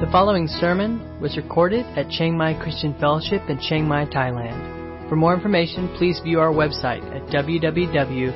[0.00, 5.08] The following sermon was recorded at Chiang Mai Christian Fellowship in Chiang Mai, Thailand.
[5.08, 8.34] For more information, please view our website at www.ccfth.org.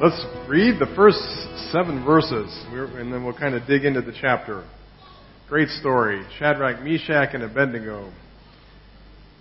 [0.00, 1.18] Let's read the first
[1.72, 4.64] seven verses, and then we'll kind of dig into the chapter.
[5.48, 6.24] Great story.
[6.38, 8.12] Shadrach, Meshach, and Abednego.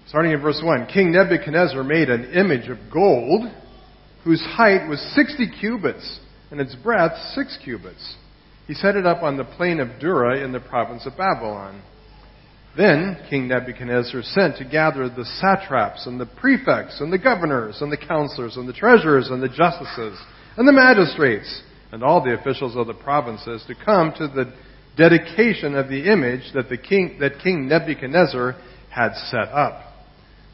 [0.08, 0.88] Starting in verse 1.
[0.88, 3.52] King Nebuchadnezzar made an image of gold
[4.24, 6.20] whose height was 60 cubits
[6.52, 8.16] and its breadth 6 cubits.
[8.68, 11.82] He set it up on the plain of Dura in the province of Babylon.
[12.76, 17.92] Then King Nebuchadnezzar sent to gather the satraps and the prefects and the governors and
[17.92, 20.20] the counselors and the treasurers and the justices
[20.58, 24.54] and the magistrates and all the officials of the provinces to come to the
[24.98, 28.56] dedication of the image that the king that King Nebuchadnezzar
[28.90, 29.87] had set up.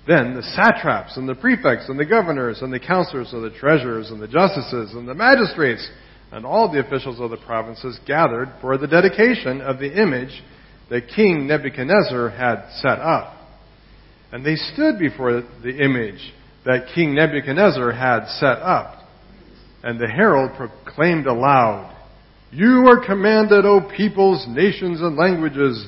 [0.06, 4.12] Then the satraps and the prefects and the governors and the counselors and the treasurers
[4.12, 5.88] and the justices and the magistrates
[6.32, 10.44] and all the officials of the provinces gathered for the dedication of the image
[10.90, 13.38] that King Nebuchadnezzar had set up.
[14.31, 16.34] And they stood before the image
[16.66, 19.08] that King Nebuchadnezzar had set up.
[19.84, 21.96] And the herald proclaimed aloud,
[22.52, 25.88] You are commanded, O peoples, nations, and languages,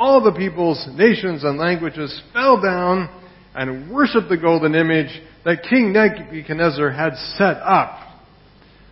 [0.00, 3.08] all the peoples, nations, and languages fell down
[3.54, 5.10] and worshiped the golden image
[5.44, 7.98] that King Nebuchadnezzar had set up.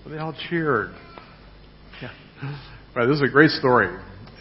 [0.06, 0.94] They all cheered.
[2.00, 2.10] Yeah.
[2.94, 3.88] Right, this is a great story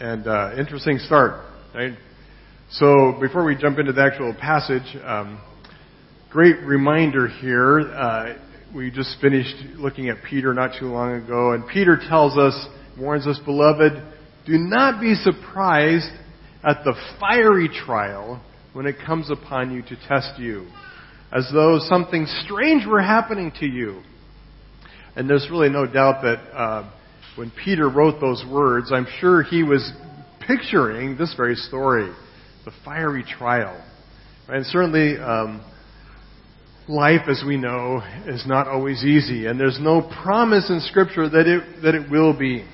[0.00, 1.44] and uh, interesting start.
[1.74, 1.92] Right?
[2.70, 5.40] So before we jump into the actual passage, um,
[6.30, 7.80] great reminder here.
[7.80, 8.34] Uh,
[8.74, 12.66] we just finished looking at Peter not too long ago, and Peter tells us,
[12.98, 13.92] warns us, beloved,
[14.46, 16.10] do not be surprised
[16.64, 18.42] at the fiery trial
[18.72, 20.66] when it comes upon you to test you,
[21.32, 24.02] as though something strange were happening to you.
[25.16, 26.90] And there's really no doubt that uh,
[27.36, 29.92] when Peter wrote those words, I'm sure he was
[30.46, 32.12] picturing this very story,
[32.64, 33.84] the fiery trial.
[34.48, 35.64] And certainly, um,
[36.88, 41.46] life, as we know, is not always easy, and there's no promise in Scripture that
[41.46, 42.66] it that it will be.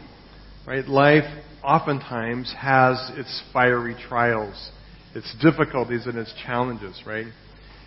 [0.67, 0.87] Right?
[0.87, 1.25] Life
[1.65, 4.71] oftentimes has its fiery trials,
[5.15, 7.27] its difficulties, and its challenges, right?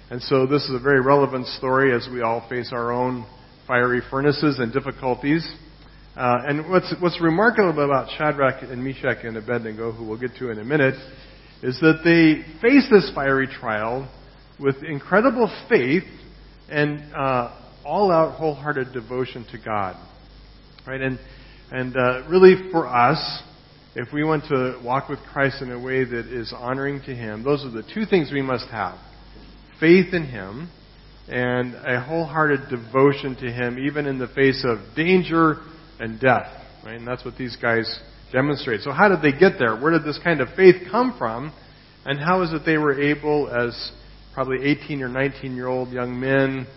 [0.10, 3.26] And so this is a very relevant story as we all face our own
[3.68, 5.48] fiery furnaces and difficulties.
[6.16, 10.50] Uh, and what's, what's remarkable about Shadrach and Meshach and Abednego, who we'll get to
[10.50, 10.96] in a minute,
[11.62, 14.12] is that they face this fiery trial
[14.60, 16.04] with incredible faith
[16.70, 17.56] and uh,
[17.86, 19.96] all-out, wholehearted devotion to God.
[20.88, 21.02] Right?
[21.02, 21.20] And
[21.70, 23.44] and uh, really, for us,
[23.98, 27.44] if we want to walk with Christ in a way that is honoring to Him,
[27.44, 28.96] those are the two things we must have
[29.80, 30.70] faith in Him
[31.28, 35.58] and a wholehearted devotion to Him, even in the face of danger
[36.00, 36.46] and death.
[36.86, 36.98] Right?
[36.98, 38.00] And that's what these guys
[38.32, 38.82] demonstrate.
[38.82, 39.76] So, how did they get there?
[39.76, 41.52] Where did this kind of faith come from?
[42.06, 43.92] And how is it they were able, as
[44.36, 46.68] probably 18 or 19 year old young men,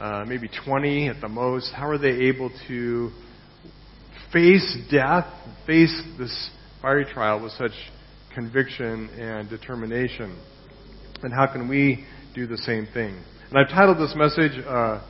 [0.00, 3.12] uh, maybe 20 at the most, how are they able to
[4.32, 5.26] face death,
[5.66, 6.50] face this
[6.82, 7.72] fiery trial with such
[8.34, 10.38] conviction and determination.
[11.22, 12.04] And how can we
[12.34, 13.18] do the same thing?
[13.50, 15.02] And I've titled this message, uh,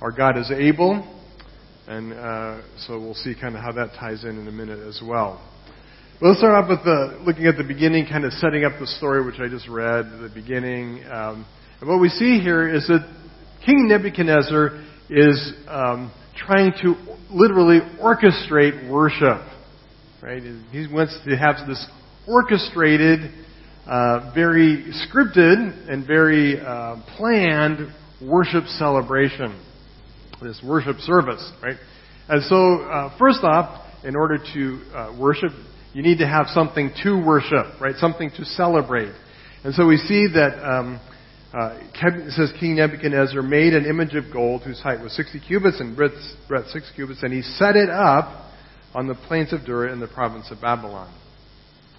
[0.00, 1.10] Our God is Able.
[1.86, 5.00] And uh, so we'll see kind of how that ties in in a minute as
[5.04, 5.42] well.
[6.20, 8.86] But let's start off with the, looking at the beginning, kind of setting up the
[8.86, 11.04] story which I just read the beginning.
[11.04, 11.46] Um,
[11.80, 13.06] and what we see here is that
[13.66, 19.40] King Nebuchadnezzar is um, trying to literally orchestrate worship.
[20.22, 20.42] Right?
[20.70, 21.84] He wants to have this
[22.26, 23.30] orchestrated,
[23.86, 27.92] uh, very scripted, and very uh, planned
[28.22, 29.60] worship celebration.
[30.40, 31.76] This worship service, right?
[32.28, 35.50] And so, uh, first off, in order to uh, worship,
[35.92, 37.94] you need to have something to worship, right?
[37.96, 39.12] Something to celebrate.
[39.62, 41.00] And so we see that um,
[41.54, 41.78] uh,
[42.30, 46.14] says King Nebuchadnezzar made an image of gold whose height was 60 cubits and breadth,
[46.48, 48.50] breadth 6 cubits, and he set it up
[48.92, 51.14] on the plains of Dura in the province of Babylon.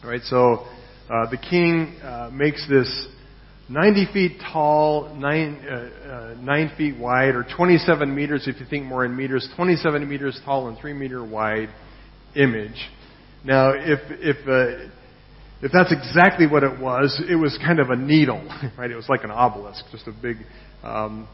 [0.03, 0.65] All right, so
[1.09, 3.07] uh, the king uh, makes this
[3.69, 8.85] 90 feet tall, 9, uh, uh, 9 feet wide, or 27 meters if you think
[8.85, 11.69] more in meters, 27 meters tall and 3 meter wide
[12.35, 12.89] image.
[13.45, 14.91] Now, if, if, uh,
[15.61, 18.43] if that's exactly what it was, it was kind of a needle,
[18.77, 18.91] right?
[18.91, 20.37] It was like an obelisk, just a big,
[20.83, 21.27] um,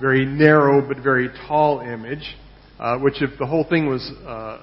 [0.00, 2.36] very narrow but very tall image,
[2.78, 4.58] uh, which if the whole thing was uh,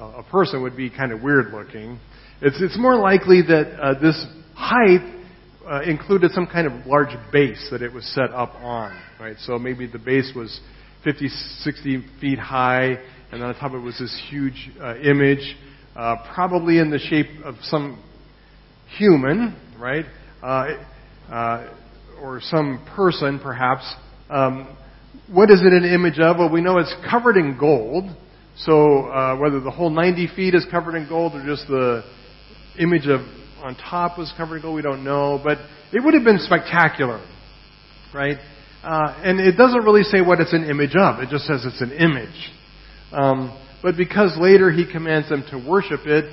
[0.00, 1.98] a person would be kind of weird looking.
[2.40, 4.24] It's, it's more likely that uh, this
[4.54, 5.20] height
[5.68, 9.36] uh, included some kind of large base that it was set up on, right?
[9.40, 10.60] So maybe the base was
[11.04, 12.98] 50, 60 feet high,
[13.30, 15.56] and on top of it was this huge uh, image,
[15.94, 18.02] uh, probably in the shape of some
[18.98, 20.04] human, right?
[20.42, 20.66] Uh,
[21.30, 21.74] uh,
[22.20, 23.82] or some person, perhaps.
[24.28, 24.76] Um,
[25.32, 26.38] what is it an image of?
[26.38, 28.04] Well, we know it's covered in gold.
[28.56, 32.02] So uh, whether the whole 90 feet is covered in gold or just the
[32.78, 33.20] image of
[33.62, 35.40] on top was covered in gold, we don't know.
[35.42, 35.58] But
[35.92, 37.24] it would have been spectacular,
[38.12, 38.38] right?
[38.82, 41.20] Uh, and it doesn't really say what it's an image of.
[41.20, 42.52] It just says it's an image.
[43.12, 46.24] Um, but because later he commands them to worship it,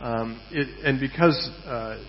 [0.00, 2.02] um, it and because uh,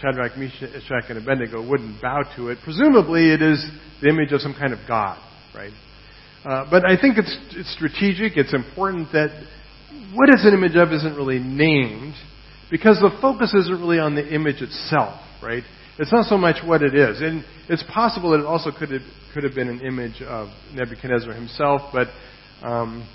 [0.00, 3.64] Shadrach, Meshach, and Abednego wouldn't bow to it, presumably it is
[4.00, 5.18] the image of some kind of god,
[5.54, 5.72] right?
[6.44, 8.36] Uh, but I think it's, it's strategic.
[8.36, 9.30] It's important that
[10.14, 12.14] what it's an image of isn't really named
[12.70, 15.62] because the focus isn't really on the image itself, right?
[15.98, 17.20] It's not so much what it is.
[17.20, 19.02] And it's possible that it also could have,
[19.34, 22.08] could have been an image of Nebuchadnezzar himself, but
[22.62, 23.08] um,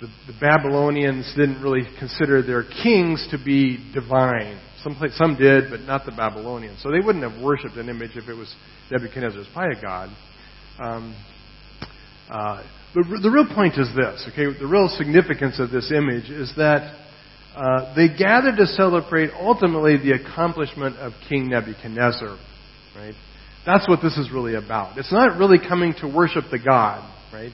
[0.00, 4.60] the, the, Babylonians didn't really consider their kings to be divine.
[4.82, 6.82] Some, some did, but not the Babylonians.
[6.82, 8.54] So they wouldn't have worshipped an image if it was
[8.90, 10.10] Nebuchadnezzar's a god.
[10.78, 11.16] Um,
[12.30, 12.62] uh,
[12.94, 14.58] the, the real point is this, okay?
[14.58, 17.06] The real significance of this image is that
[17.56, 22.38] uh, they gathered to celebrate ultimately the accomplishment of King Nebuchadnezzar,
[22.94, 23.14] right?
[23.64, 24.98] That's what this is really about.
[24.98, 27.02] It's not really coming to worship the God,
[27.32, 27.52] right?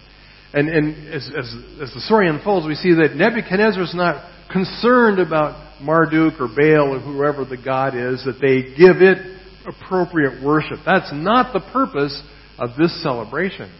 [0.54, 5.18] And, and as, as, as the story unfolds, we see that Nebuchadnezzar is not concerned
[5.18, 9.18] about Marduk or Baal or whoever the God is, that they give it
[9.66, 10.78] appropriate worship.
[10.84, 12.22] That's not the purpose
[12.58, 13.72] of this celebration.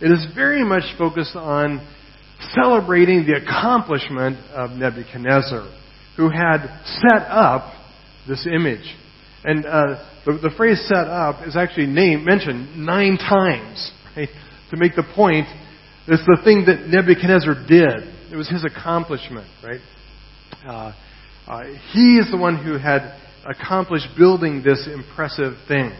[0.00, 1.86] It is very much focused on
[2.52, 5.70] celebrating the accomplishment of Nebuchadnezzar,
[6.16, 7.72] who had set up
[8.28, 8.94] this image.
[9.44, 14.28] And uh, the, the, phrase set up is actually named, mentioned nine times, right?
[14.70, 15.46] To make the point,
[16.06, 18.32] it's the thing that Nebuchadnezzar did.
[18.32, 19.80] It was his accomplishment, right?
[20.66, 20.92] Uh,
[21.46, 25.92] uh, he is the one who had accomplished building this impressive thing.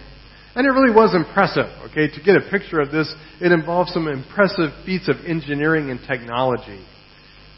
[0.54, 2.08] And it really was impressive, okay?
[2.08, 6.84] To get a picture of this, it involves some impressive feats of engineering and technology,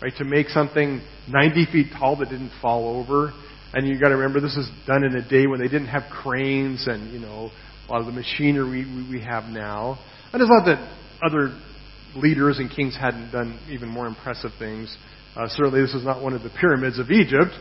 [0.03, 0.13] right?
[0.17, 3.33] To make something 90 feet tall that didn't fall over.
[3.75, 6.87] And you gotta remember, this was done in a day when they didn't have cranes
[6.87, 7.51] and, you know,
[7.89, 9.99] a lot of the machinery we, we have now.
[10.33, 10.91] And it's not that
[11.23, 11.61] other
[12.17, 14.97] leaders and kings hadn't done even more impressive things.
[15.35, 17.53] Uh, certainly this was not one of the pyramids of Egypt.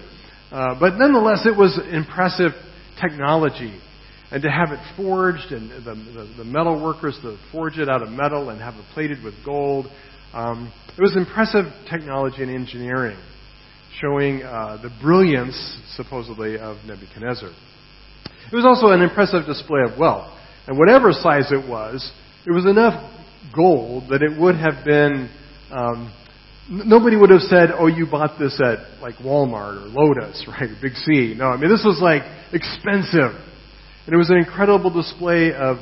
[0.51, 2.51] Uh, but nonetheless, it was impressive
[3.01, 3.79] technology
[4.31, 8.01] and to have it forged and the, the, the, metal workers to forge it out
[8.01, 9.85] of metal and have it plated with gold.
[10.33, 13.17] Um, it was impressive technology and engineering,
[14.01, 15.55] showing uh, the brilliance,
[15.95, 17.49] supposedly, of Nebuchadnezzar.
[18.51, 20.31] It was also an impressive display of wealth.
[20.67, 22.11] And whatever size it was,
[22.45, 23.14] it was enough
[23.53, 25.29] gold that it would have been.
[25.71, 26.13] Um,
[26.69, 30.69] nobody would have said, "Oh, you bought this at like Walmart or Lotus, right?
[30.81, 32.23] Big C." No, I mean this was like
[32.53, 33.35] expensive.
[34.05, 35.77] And it was an incredible display of,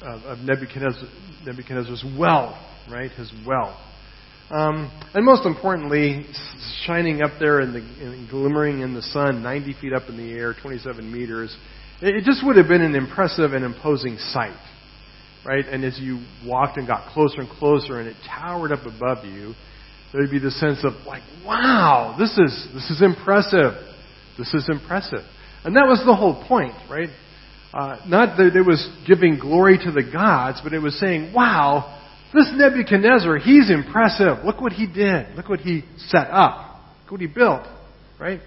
[0.00, 1.08] of, of Nebuchadnezzar,
[1.44, 2.56] Nebuchadnezzar's wealth,
[2.88, 3.10] right?
[3.10, 3.76] His wealth.
[4.50, 6.24] Um, and most importantly,
[6.86, 10.54] shining up there and the, glimmering in the sun, 90 feet up in the air,
[10.54, 11.54] 27 meters.
[12.00, 14.56] It, it just would have been an impressive and imposing sight,
[15.44, 15.64] right?
[15.64, 19.54] And as you walked and got closer and closer, and it towered up above you,
[20.12, 23.72] there'd be the sense of like, wow, this is this is impressive.
[24.38, 25.24] This is impressive.
[25.64, 27.08] And that was the whole point, right?
[27.74, 31.98] Uh, not that it was giving glory to the gods, but it was saying, wow,
[32.32, 34.44] this Nebuchadnezzar, he's impressive.
[34.44, 35.34] Look what he did.
[35.34, 36.80] Look what he set up.
[37.02, 37.66] Look what he built.
[38.18, 38.40] Right?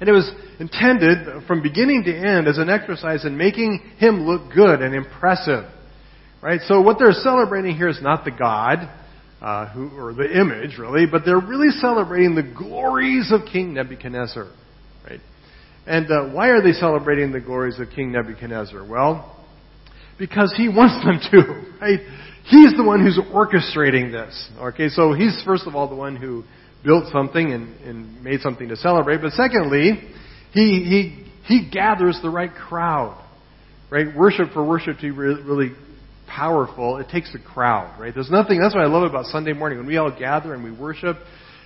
[0.00, 4.52] And it was intended from beginning to end as an exercise in making him look
[4.54, 5.64] good and impressive.
[6.42, 6.60] Right?
[6.66, 8.88] So what they're celebrating here is not the God,
[9.40, 14.50] uh, who, or the image really, but they're really celebrating the glories of King Nebuchadnezzar.
[15.04, 15.20] Right?
[15.86, 18.86] And uh, why are they celebrating the glories of King Nebuchadnezzar?
[18.88, 19.44] Well,
[20.18, 22.00] because he wants them to, right?
[22.44, 24.48] He's the one who's orchestrating this.
[24.58, 26.44] Okay, so he's first of all the one who
[26.84, 29.20] built something and, and made something to celebrate.
[29.20, 29.92] But secondly,
[30.52, 33.20] he, he, he gathers the right crowd.
[33.90, 34.06] right?
[34.16, 35.70] Worship for worship to be really
[36.26, 38.14] powerful, it takes a crowd, right?
[38.14, 39.78] There's nothing, that's what I love about Sunday morning.
[39.78, 41.16] When we all gather and we worship,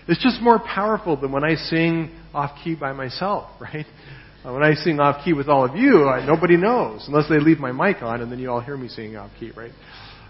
[0.09, 3.87] it's just more powerful than when I sing off key by myself, right?
[4.45, 7.38] Uh, when I sing off key with all of you, I, nobody knows unless they
[7.38, 9.73] leave my mic on and then you all hear me singing off key, right?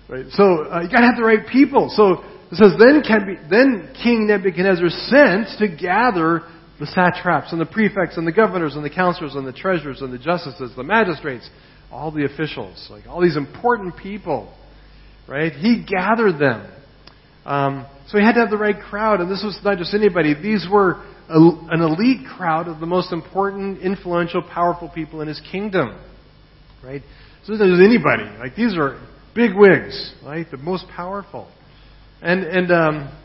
[0.09, 0.27] Right.
[0.31, 1.89] So uh, you got to have the right people.
[1.95, 6.43] So it says then be, then King Nebuchadnezzar sent to gather
[6.81, 10.13] the satraps and the prefects and the governors and the counselors and the treasurers and
[10.13, 11.49] the justices, the magistrates,
[11.91, 14.53] all the officials, like all these important people,
[15.29, 15.53] right?
[15.53, 16.71] He gathered them.
[17.45, 20.35] Um, so he had to have the right crowd, and this was not just anybody.
[20.35, 21.39] These were a,
[21.71, 25.99] an elite crowd of the most important, influential, powerful people in his kingdom,
[26.83, 27.03] right?
[27.45, 28.25] So this is anybody.
[28.39, 29.01] Like these are
[29.35, 30.47] big wigs, right?
[30.51, 31.49] The most powerful,
[32.21, 33.19] and and um,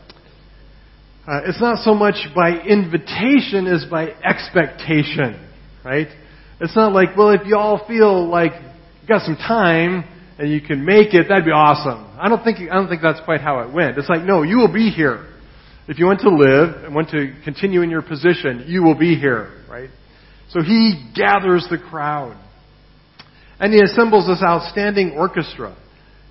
[1.28, 5.48] uh, it's not so much by invitation as by expectation,
[5.84, 6.08] right?
[6.60, 8.52] It's not like, well, if you all feel like
[9.02, 10.04] you got some time
[10.38, 12.16] and you can make it, that'd be awesome.
[12.18, 13.98] I don't think I don't think that's quite how it went.
[13.98, 15.26] It's like, no, you will be here.
[15.88, 19.16] If you want to live and want to continue in your position, you will be
[19.16, 19.90] here, right?
[20.50, 22.36] So he gathers the crowd.
[23.58, 25.76] And he assembles this outstanding orchestra.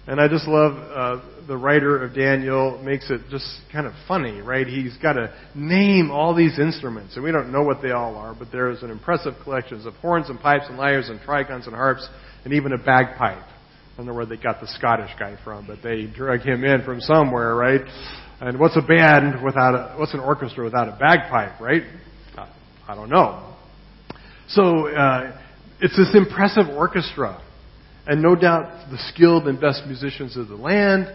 [0.08, 4.42] And I just love uh, the writer of Daniel makes it just kind of funny,
[4.42, 4.68] right?
[4.68, 8.36] He's got to name all these instruments, and we don't know what they all are,
[8.38, 11.76] but there is an impressive collection of horns and pipes and lyres and trigons and
[11.76, 12.08] harps
[12.44, 13.38] and even a bagpipe.
[13.38, 16.84] I don't know where they got the Scottish guy from, but they drug him in
[16.84, 17.82] from somewhere, right?
[18.42, 21.84] And what's a band without a, what's an orchestra without a bagpipe, right?
[22.88, 23.56] I don't know.
[24.50, 25.42] So, uh,
[25.82, 27.42] it's this impressive orchestra
[28.08, 31.14] and no doubt the skilled and best musicians of the land,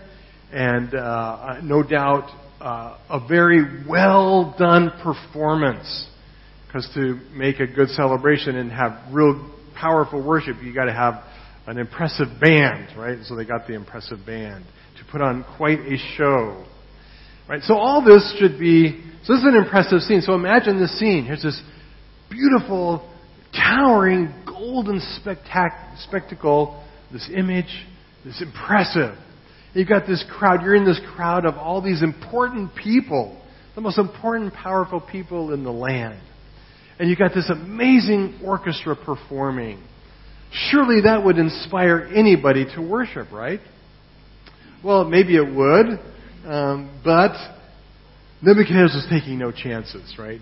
[0.53, 2.29] and uh, no doubt
[2.61, 6.07] uh, a very well done performance.
[6.67, 11.23] Because to make a good celebration and have real powerful worship, you got to have
[11.67, 13.19] an impressive band, right?
[13.25, 14.65] So they got the impressive band
[14.99, 16.65] to put on quite a show,
[17.49, 17.63] right?
[17.63, 19.03] So all this should be.
[19.25, 20.21] So this is an impressive scene.
[20.21, 21.25] So imagine this scene.
[21.25, 21.61] Here's this
[22.31, 23.09] beautiful,
[23.53, 27.87] towering, golden spectac- spectacle, this image,
[28.25, 29.17] this impressive.
[29.75, 33.41] You've got this crowd, you're in this crowd of all these important people,
[33.75, 36.21] the most important, powerful people in the land.
[36.99, 39.83] And you've got this amazing orchestra performing.
[40.53, 43.61] Surely that would inspire anybody to worship, right?
[44.85, 46.01] Well, maybe it would,
[46.45, 47.33] um, but
[48.43, 50.41] Nebuchadnezzar was taking no chances, right?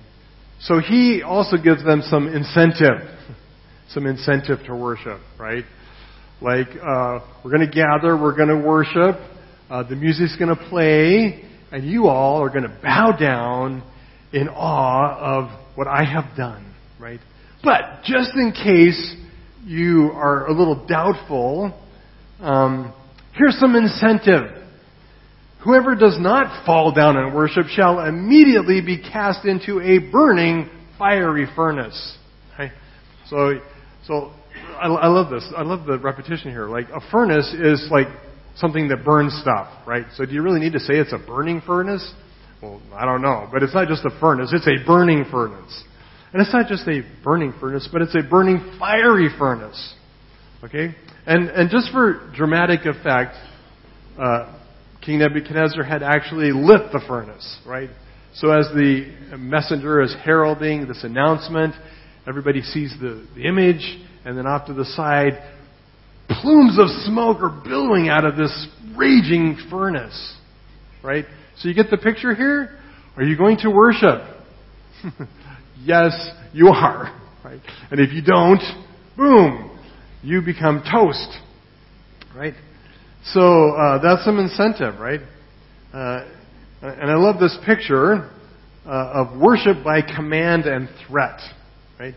[0.60, 3.08] So he also gives them some incentive,
[3.90, 5.64] some incentive to worship, right?
[6.40, 9.16] Like, uh, we're going to gather, we're going to worship,
[9.68, 13.82] uh, the music's going to play, and you all are going to bow down
[14.32, 17.18] in awe of what I have done, right?
[17.64, 19.16] But just in case
[19.64, 21.76] you are a little doubtful,
[22.40, 22.94] um,
[23.34, 24.62] here's some incentive.
[25.64, 31.48] Whoever does not fall down and worship shall immediately be cast into a burning fiery
[31.56, 32.16] furnace.
[32.56, 32.70] Right?
[33.28, 33.54] So,
[34.06, 34.32] so
[34.80, 35.46] I, I love this.
[35.56, 36.66] I love the repetition here.
[36.68, 38.08] Like a furnace is like
[38.56, 40.04] something that burns stuff, right?
[40.16, 42.12] So do you really need to say it's a burning furnace?
[42.62, 45.84] Well, I don't know, but it's not just a furnace; it's a burning furnace,
[46.32, 49.94] and it's not just a burning furnace, but it's a burning fiery furnace.
[50.64, 50.94] Okay,
[51.26, 53.36] and and just for dramatic effect,
[54.18, 54.58] uh,
[55.00, 57.90] King Nebuchadnezzar had actually lit the furnace, right?
[58.34, 61.74] So as the messenger is heralding this announcement,
[62.26, 65.42] everybody sees the, the image, and then off to the side,
[66.28, 70.36] plumes of smoke are billowing out of this raging furnace.
[71.02, 71.24] Right?
[71.56, 72.78] So you get the picture here?
[73.16, 74.20] Are you going to worship?
[75.82, 76.12] yes,
[76.52, 77.18] you are.
[77.42, 77.60] Right?
[77.90, 78.60] And if you don't,
[79.16, 79.78] boom,
[80.22, 81.38] you become toast.
[82.36, 82.52] Right?
[83.32, 85.20] So uh, that's some incentive, right?
[85.94, 86.28] Uh,
[86.82, 88.30] and I love this picture
[88.84, 91.40] uh, of worship by command and threat.
[91.98, 92.14] Right?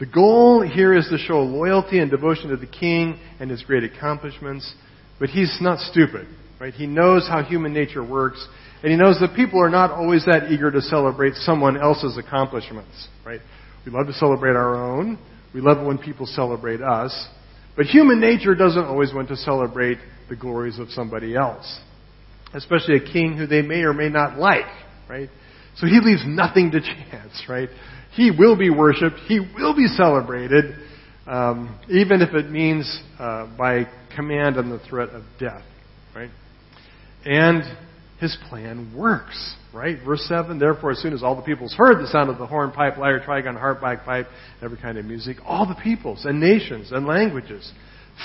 [0.00, 3.84] The goal here is to show loyalty and devotion to the king and his great
[3.84, 4.72] accomplishments,
[5.20, 6.26] but he's not stupid,
[6.60, 6.74] right?
[6.74, 8.44] He knows how human nature works,
[8.82, 13.08] and he knows that people are not always that eager to celebrate someone else's accomplishments,
[13.24, 13.40] right?
[13.86, 15.18] We love to celebrate our own.
[15.54, 17.28] We love it when people celebrate us.
[17.76, 19.98] But human nature doesn't always want to celebrate
[20.28, 21.80] the glories of somebody else,
[22.52, 24.66] especially a king who they may or may not like,
[25.08, 25.28] right?
[25.76, 27.68] So he leaves nothing to chance, right?
[28.14, 29.16] He will be worshiped.
[29.26, 30.76] He will be celebrated,
[31.26, 35.64] um, even if it means uh, by command and the threat of death.
[36.14, 36.30] Right?
[37.24, 37.64] And
[38.20, 39.56] his plan works.
[39.72, 39.98] Right?
[40.04, 42.70] Verse 7 Therefore, as soon as all the peoples heard the sound of the horn,
[42.70, 44.26] pipe, lyre, trigon, harp, bagpipe,
[44.62, 47.72] every kind of music, all the peoples and nations and languages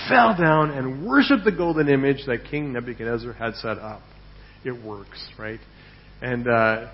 [0.08, 4.01] fell down and worshiped the golden image that King Nebuchadnezzar had set up.
[4.63, 5.60] It works, right?
[6.22, 6.91] And uh,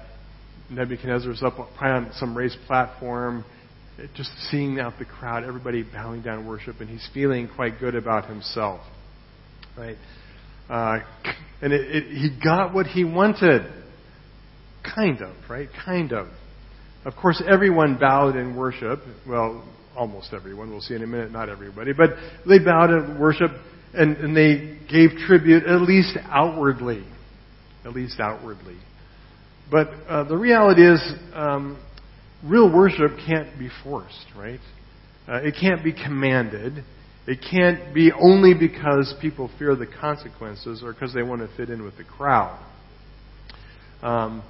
[0.69, 3.45] Nebuchadnezzar's up on some raised platform,
[4.15, 8.27] just seeing out the crowd, everybody bowing down worship, and he's feeling quite good about
[8.27, 8.81] himself,
[9.77, 9.97] right?
[10.69, 10.99] Uh,
[11.61, 13.71] and it, it, he got what he wanted,
[14.95, 15.69] kind of, right?
[15.85, 16.27] Kind of.
[17.05, 18.99] Of course, everyone bowed in worship.
[19.27, 19.63] Well,
[19.95, 20.71] almost everyone.
[20.71, 21.93] We'll see in a minute, not everybody.
[21.93, 22.09] But
[22.47, 23.51] they bowed in worship
[23.93, 27.05] and, and they gave tribute, at least outwardly.
[27.85, 28.77] At least outwardly.
[29.69, 31.01] But uh, the reality is,
[31.33, 31.83] um,
[32.43, 34.59] real worship can't be forced, right?
[35.27, 36.83] Uh, it can't be commanded.
[37.27, 41.71] It can't be only because people fear the consequences or because they want to fit
[41.71, 42.63] in with the crowd.
[44.03, 44.43] Um,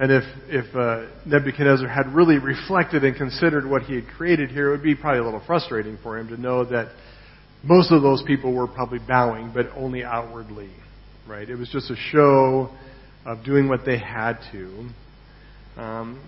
[0.00, 4.68] and if, if uh, Nebuchadnezzar had really reflected and considered what he had created here,
[4.68, 6.88] it would be probably a little frustrating for him to know that
[7.62, 10.70] most of those people were probably bowing, but only outwardly.
[11.28, 11.48] Right?
[11.48, 12.70] It was just a show
[13.26, 14.88] of doing what they had to.
[15.76, 16.22] Um,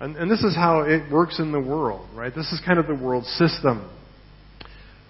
[0.00, 2.32] and, and, this is how it works in the world, right?
[2.34, 3.90] This is kind of the world system.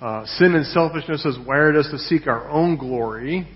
[0.00, 3.48] Uh, sin and selfishness has wired us to seek our own glory,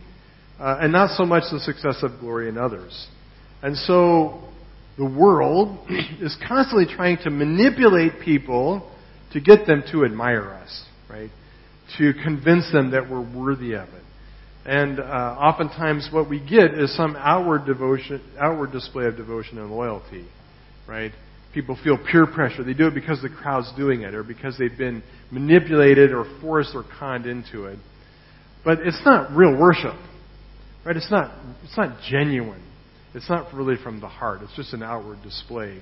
[0.59, 3.07] uh, and not so much the success of glory in others.
[3.63, 4.43] And so
[4.99, 5.79] the world
[6.21, 8.91] is constantly trying to manipulate people
[9.33, 11.31] to get them to admire us, right?
[11.99, 14.03] To convince them that we're worthy of it.
[14.67, 19.71] And uh, oftentimes, what we get is some outward devotion, outward display of devotion and
[19.71, 20.27] loyalty,
[20.89, 21.13] right?
[21.55, 22.65] People feel peer pressure.
[22.65, 26.75] They do it because the crowd's doing it, or because they've been manipulated, or forced,
[26.75, 27.79] or conned into it.
[28.65, 29.95] But it's not real worship,
[30.85, 30.97] right?
[30.97, 31.33] It's not.
[31.63, 32.65] It's not genuine.
[33.15, 34.41] It's not really from the heart.
[34.43, 35.81] It's just an outward display.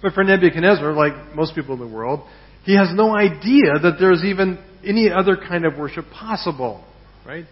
[0.00, 2.26] But for Nebuchadnezzar, like most people in the world,
[2.64, 6.82] he has no idea that there's even any other kind of worship possible,
[7.26, 7.44] right?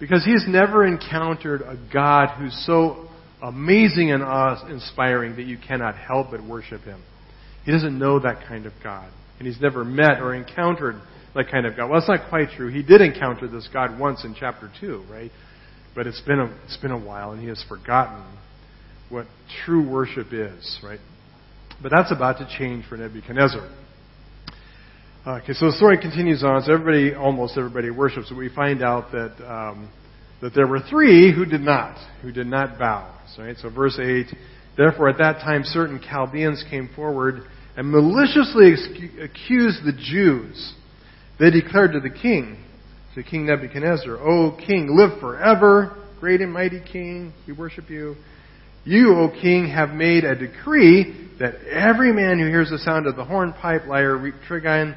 [0.00, 3.08] Because he's never encountered a God who's so
[3.42, 7.02] amazing and awe-inspiring that you cannot help but worship him.
[7.64, 9.10] He doesn't know that kind of God.
[9.38, 10.96] And he's never met or encountered
[11.34, 11.90] that kind of God.
[11.90, 12.68] Well, that's not quite true.
[12.72, 15.30] He did encounter this God once in chapter 2, right?
[15.94, 18.24] But it's been a, it's been a while, and he has forgotten
[19.10, 19.26] what
[19.64, 21.00] true worship is, right?
[21.82, 23.68] But that's about to change for Nebuchadnezzar.
[25.26, 26.62] Okay, so the story continues on.
[26.62, 28.28] So everybody, almost everybody, worships.
[28.28, 29.90] So we find out that um,
[30.40, 33.18] that there were three who did not, who did not bow.
[33.34, 33.56] So, right?
[33.58, 34.26] so verse eight.
[34.76, 37.42] Therefore, at that time, certain Chaldeans came forward
[37.76, 38.74] and maliciously
[39.20, 40.74] accused the Jews.
[41.40, 42.64] They declared to the king,
[43.16, 48.14] to King Nebuchadnezzar, O king, live forever, great and mighty king, we worship you.
[48.84, 53.16] You, O king, have made a decree that every man who hears the sound of
[53.16, 54.16] the horn, pipe, lyre,
[54.48, 54.96] trigon,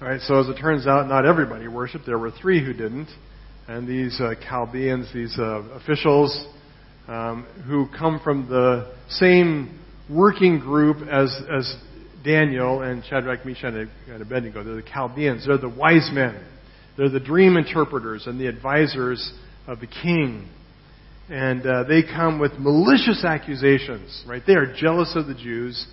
[0.00, 2.06] All right, so as it turns out, not everybody worshiped.
[2.06, 3.08] There were three who didn't.
[3.66, 6.46] And these uh, Chaldeans, these uh, officials,
[7.08, 11.74] um, who come from the same working group as, as
[12.24, 14.62] Daniel and Shadrach, Meshach, and Abednego.
[14.62, 15.48] They're the Chaldeans.
[15.48, 16.46] They're the wise men.
[16.96, 19.32] They're the dream interpreters and the advisors
[19.66, 20.48] of the king.
[21.28, 24.44] And uh, they come with malicious accusations, right?
[24.46, 25.88] They are jealous of the Jews,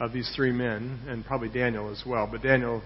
[0.00, 2.28] of these three men, and probably Daniel as well.
[2.28, 2.82] But Daniel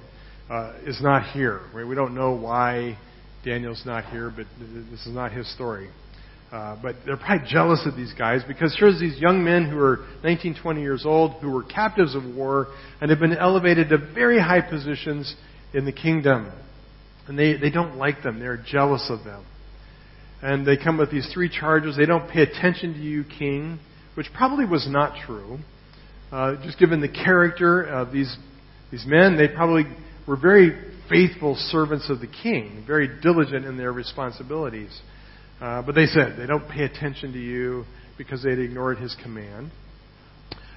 [0.51, 1.61] uh, is not here.
[1.73, 1.87] Right?
[1.87, 2.99] We don't know why
[3.45, 5.89] Daniel's not here, but this is not his story.
[6.53, 10.05] Uh, but they're probably jealous of these guys because here's these young men who are
[10.25, 12.67] 19, 20 years old, who were captives of war,
[13.01, 15.37] and have been elevated to very high positions
[15.73, 16.51] in the kingdom.
[17.29, 18.41] And they, they don't like them.
[18.41, 19.47] They're jealous of them.
[20.43, 21.97] And they come with these three charges.
[21.97, 23.79] They don't pay attention to you, king,
[24.17, 25.59] which probably was not true.
[26.33, 28.37] Uh, just given the character of these,
[28.91, 29.85] these men, they probably
[30.31, 30.71] were very
[31.09, 34.97] faithful servants of the king, very diligent in their responsibilities.
[35.61, 37.85] Uh, but they said they don't pay attention to you
[38.17, 39.73] because they'd ignored his command.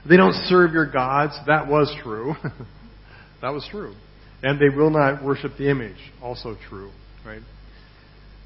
[0.09, 1.33] They don't serve your gods.
[1.45, 2.33] That was true.
[3.43, 3.93] that was true.
[4.41, 5.99] And they will not worship the image.
[6.19, 6.89] Also true,
[7.23, 7.43] right?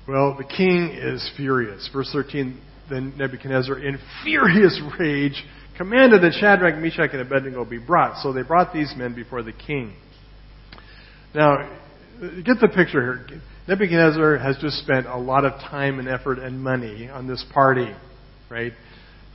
[0.09, 1.89] Well, the king is furious.
[1.93, 5.41] Verse 13, then Nebuchadnezzar, in furious rage,
[5.77, 8.21] commanded that Shadrach, Meshach, and Abednego be brought.
[8.21, 9.93] So they brought these men before the king.
[11.37, 11.69] Now,
[12.19, 13.41] get the picture here.
[13.67, 17.93] Nebuchadnezzar has just spent a lot of time and effort and money on this party,
[18.49, 18.73] right?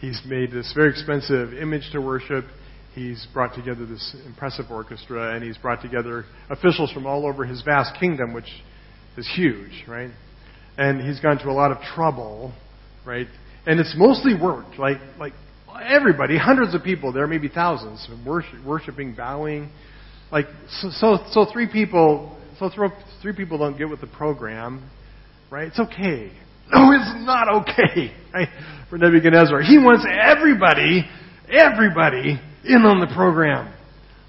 [0.00, 2.44] He's made this very expensive image to worship.
[2.96, 7.62] He's brought together this impressive orchestra, and he's brought together officials from all over his
[7.62, 8.50] vast kingdom, which
[9.16, 10.10] is huge, right?
[10.76, 12.52] And he's gone to a lot of trouble,
[13.06, 13.28] right?
[13.64, 15.34] And it's mostly worked, like like
[15.80, 19.70] everybody, hundreds of people there, maybe thousands, worship, worshiping, bowing.
[20.32, 20.46] Like
[20.80, 22.70] so, so, so three people, so
[23.20, 24.90] three people don't get with the program,
[25.50, 25.68] right?
[25.68, 26.32] It's okay.
[26.72, 28.48] No, it's not okay, right?
[28.88, 31.04] For Nebuchadnezzar, he wants everybody,
[31.50, 33.74] everybody in on the program.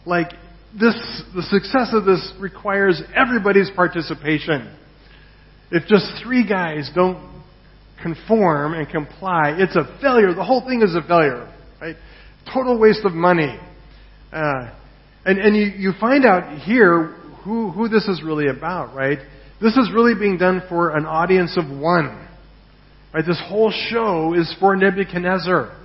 [0.06, 0.32] Like
[0.78, 0.94] this,
[1.34, 4.76] the success of this requires everybody's participation.
[5.72, 7.32] If just three guys don't
[8.02, 10.34] conform and comply, it's a failure.
[10.34, 11.96] The whole thing is a failure, right?
[12.54, 13.58] Total waste of money.
[14.34, 14.72] Uh,
[15.26, 19.20] and and you, you find out here who, who this is really about, right?
[19.62, 22.28] This is really being done for an audience of one.
[23.14, 23.26] Right?
[23.26, 25.80] This whole show is for Nebuchadnezzar.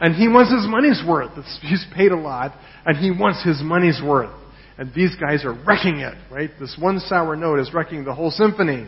[0.00, 1.30] And he wants his money's worth.
[1.62, 2.52] He's paid a lot,
[2.84, 4.34] and he wants his money's worth.
[4.76, 6.50] And these guys are wrecking it, right?
[6.58, 8.86] This one sour note is wrecking the whole symphony.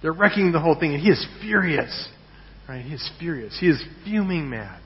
[0.00, 2.08] They're wrecking the whole thing, and he is furious.
[2.68, 2.82] Right?
[2.82, 3.56] He is furious.
[3.60, 4.80] He is fuming mad.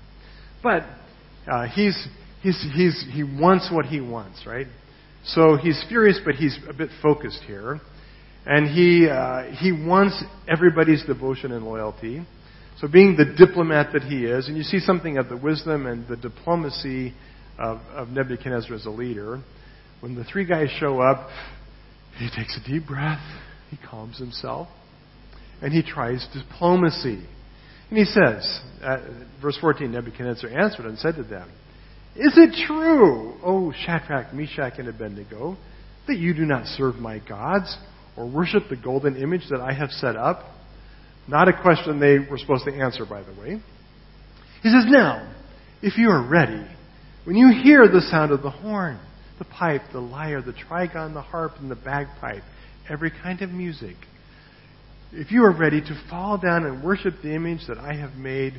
[0.62, 0.84] But
[1.46, 1.96] uh, he's,
[2.42, 4.66] he's, he's, he wants what he wants, right?
[5.24, 7.80] So he's furious, but he's a bit focused here.
[8.46, 12.26] And he, uh, he wants everybody's devotion and loyalty.
[12.80, 16.06] So being the diplomat that he is, and you see something of the wisdom and
[16.08, 17.12] the diplomacy
[17.58, 19.42] of, of Nebuchadnezzar as a leader,
[20.00, 21.28] when the three guys show up,
[22.18, 23.20] he takes a deep breath,
[23.70, 24.68] he calms himself,
[25.60, 27.26] and he tries diplomacy.
[27.90, 28.98] And he says, uh,
[29.42, 31.50] verse 14, Nebuchadnezzar answered and said to them,
[32.18, 35.56] Is it true, O Shadrach, Meshach, and Abednego,
[36.08, 37.76] that you do not serve my gods
[38.16, 40.42] or worship the golden image that I have set up?
[41.28, 43.60] Not a question they were supposed to answer, by the way.
[44.62, 45.32] He says, Now,
[45.80, 46.66] if you are ready,
[47.22, 48.98] when you hear the sound of the horn,
[49.38, 52.42] the pipe, the lyre, the trigon, the harp, and the bagpipe,
[52.90, 53.94] every kind of music,
[55.12, 58.54] if you are ready to fall down and worship the image that I have made,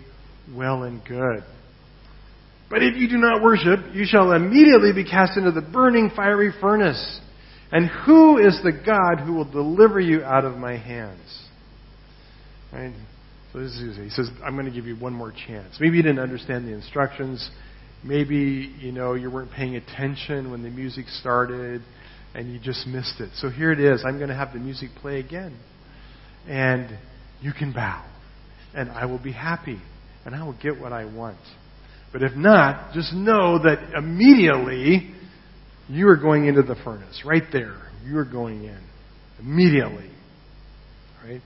[0.55, 1.43] well and good.
[2.69, 6.51] But if you do not worship, you shall immediately be cast into the burning fiery
[6.61, 7.19] furnace.
[7.71, 11.47] And who is the God who will deliver you out of my hands?
[12.71, 12.93] Right?
[13.53, 15.77] So this is, he says, I'm going to give you one more chance.
[15.79, 17.49] Maybe you didn't understand the instructions.
[18.03, 21.81] Maybe, you know, you weren't paying attention when the music started
[22.35, 23.31] and you just missed it.
[23.35, 24.03] So here it is.
[24.05, 25.57] I'm going to have the music play again
[26.47, 26.97] and
[27.41, 28.05] you can bow,
[28.73, 29.79] and I will be happy,
[30.25, 31.39] and I will get what I want.
[32.11, 35.13] But if not, just know that immediately
[35.87, 37.23] you are going into the furnace.
[37.25, 37.77] Right there.
[38.05, 38.81] You are going in.
[39.39, 40.09] Immediately.
[41.23, 41.41] Right?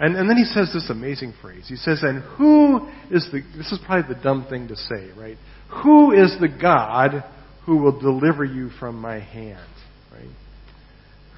[0.00, 1.66] And, and then he says this amazing phrase.
[1.68, 5.36] He says, And who is the, this is probably the dumb thing to say, right?
[5.84, 7.22] Who is the God
[7.66, 9.68] who will deliver you from my hand?
[10.10, 10.30] Right?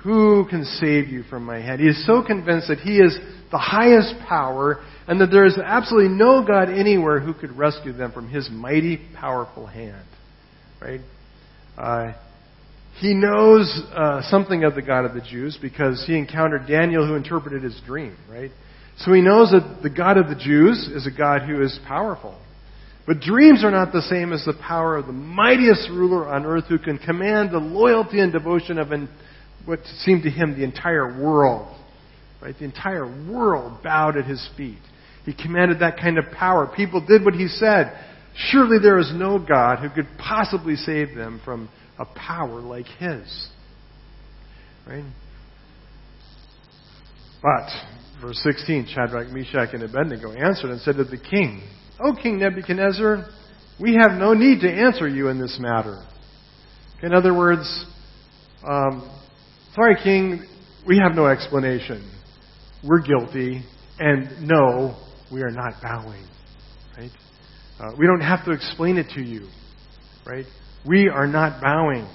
[0.02, 1.80] Who can save you from my hand?
[1.80, 3.16] He is so convinced that he is
[3.52, 8.12] the highest power and that there is absolutely no God anywhere who could rescue them
[8.12, 10.04] from his mighty, powerful hand.
[10.80, 11.00] Right?
[11.78, 12.12] Uh,
[13.00, 17.14] he knows uh, something of the God of the Jews because he encountered Daniel who
[17.14, 18.50] interpreted his dream, right?
[18.98, 22.38] So he knows that the God of the Jews is a God who is powerful.
[23.06, 26.64] But dreams are not the same as the power of the mightiest ruler on earth
[26.68, 29.08] who can command the loyalty and devotion of an
[29.64, 31.77] what seemed to him the entire world.
[32.40, 32.55] Right?
[32.59, 34.79] The entire world bowed at his feet.
[35.25, 36.70] He commanded that kind of power.
[36.75, 37.96] People did what he said.
[38.35, 43.48] Surely there is no God who could possibly save them from a power like his.
[44.87, 45.05] Right?
[47.42, 47.68] But,
[48.20, 51.62] verse 16, Shadrach, Meshach, and Abednego answered and said to the king,
[52.01, 53.27] O King Nebuchadnezzar,
[53.81, 56.05] we have no need to answer you in this matter.
[57.03, 57.87] In other words,
[58.64, 59.21] um,
[59.74, 60.46] Sorry, King,
[60.87, 62.11] we have no explanation.
[62.85, 63.64] We're guilty,
[63.98, 64.98] and no,
[65.32, 66.26] we are not bowing.
[66.94, 67.11] Right?
[67.80, 69.48] Uh, we don't have to explain it to you.
[70.26, 70.44] Right?
[70.87, 72.06] We are not bowing.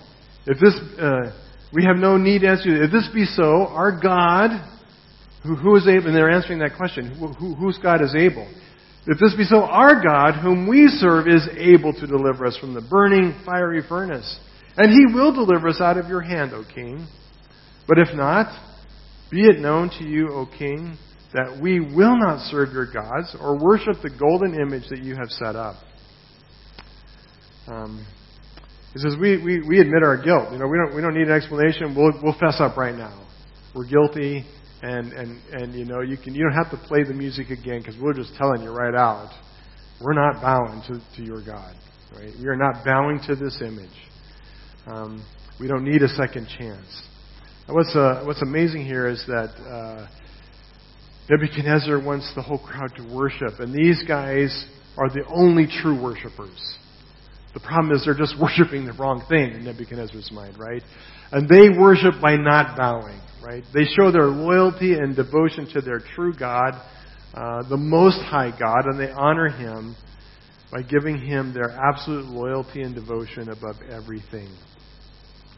[0.46, 1.36] If this, uh,
[1.74, 2.84] we have no need to answer.
[2.84, 4.52] If this be so, our God,
[5.42, 8.48] who, who is able, and they're answering that question, who, who, whose God is able?
[9.08, 12.76] If this be so, our God, whom we serve, is able to deliver us from
[12.76, 14.40] the burning fiery furnace.
[14.76, 17.08] And he will deliver us out of your hand, O king.
[17.88, 18.48] But if not,
[19.32, 20.98] be it known to you, O king,
[21.34, 25.30] that we will not serve your gods or worship the golden image that you have
[25.30, 25.76] set up.
[27.68, 28.06] Um,
[28.94, 30.52] He says, we, we, we admit our guilt.
[30.52, 31.94] You know, we don't, we don't need an explanation.
[31.96, 33.28] We'll, we'll fess up right now.
[33.76, 34.46] We're guilty,
[34.82, 37.82] and, and, and you know, you, can, you don't have to play the music again
[37.82, 39.32] because we're just telling you right out.
[40.02, 41.76] We're not bowing to, to your God.
[42.16, 42.32] Right?
[42.40, 43.90] We are not bowing to this image.
[44.86, 45.26] Um,
[45.60, 47.04] we don't need a second chance.
[47.70, 50.08] What's, uh, what's amazing here is that uh,
[51.30, 54.66] Nebuchadnezzar wants the whole crowd to worship, and these guys
[54.98, 56.78] are the only true worshipers.
[57.54, 60.82] The problem is they're just worshiping the wrong thing in Nebuchadnezzar's mind, right?
[61.34, 63.66] And they worship by not bowing, right?
[63.74, 66.72] They show their loyalty and devotion to their true God,
[67.34, 69.98] uh, the Most High God, and they honor Him
[70.72, 74.48] by giving Him their absolute loyalty and devotion above everything,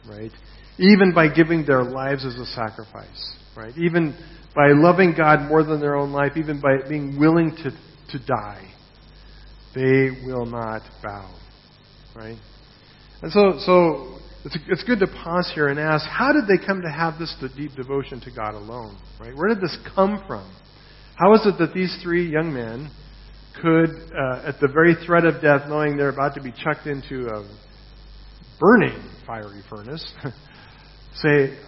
[0.08, 0.32] right?
[0.80, 3.76] Even by giving their lives as a sacrifice, right?
[3.76, 4.16] Even
[4.54, 7.70] by loving God more than their own life, even by being willing to,
[8.18, 8.66] to die,
[9.74, 11.36] they will not bow.
[12.16, 12.38] Right?
[13.22, 16.82] And so, so it's, it's good to pause here and ask, how did they come
[16.82, 18.98] to have this deep devotion to God alone?
[19.20, 19.36] Right?
[19.36, 20.50] Where did this come from?
[21.16, 22.90] How is it that these three young men
[23.60, 27.26] could, uh, at the very threat of death, knowing they're about to be chucked into
[27.26, 27.46] a
[28.58, 30.12] burning fiery furnace,
[31.14, 31.58] say,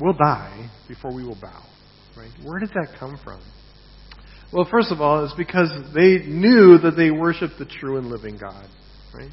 [0.00, 1.62] we'll die before we will bow?
[2.16, 2.30] Right?
[2.44, 3.40] Where did that come from?
[4.52, 8.38] Well, first of all, it's because they knew that they worshiped the true and living
[8.38, 8.68] God.
[9.14, 9.30] Right?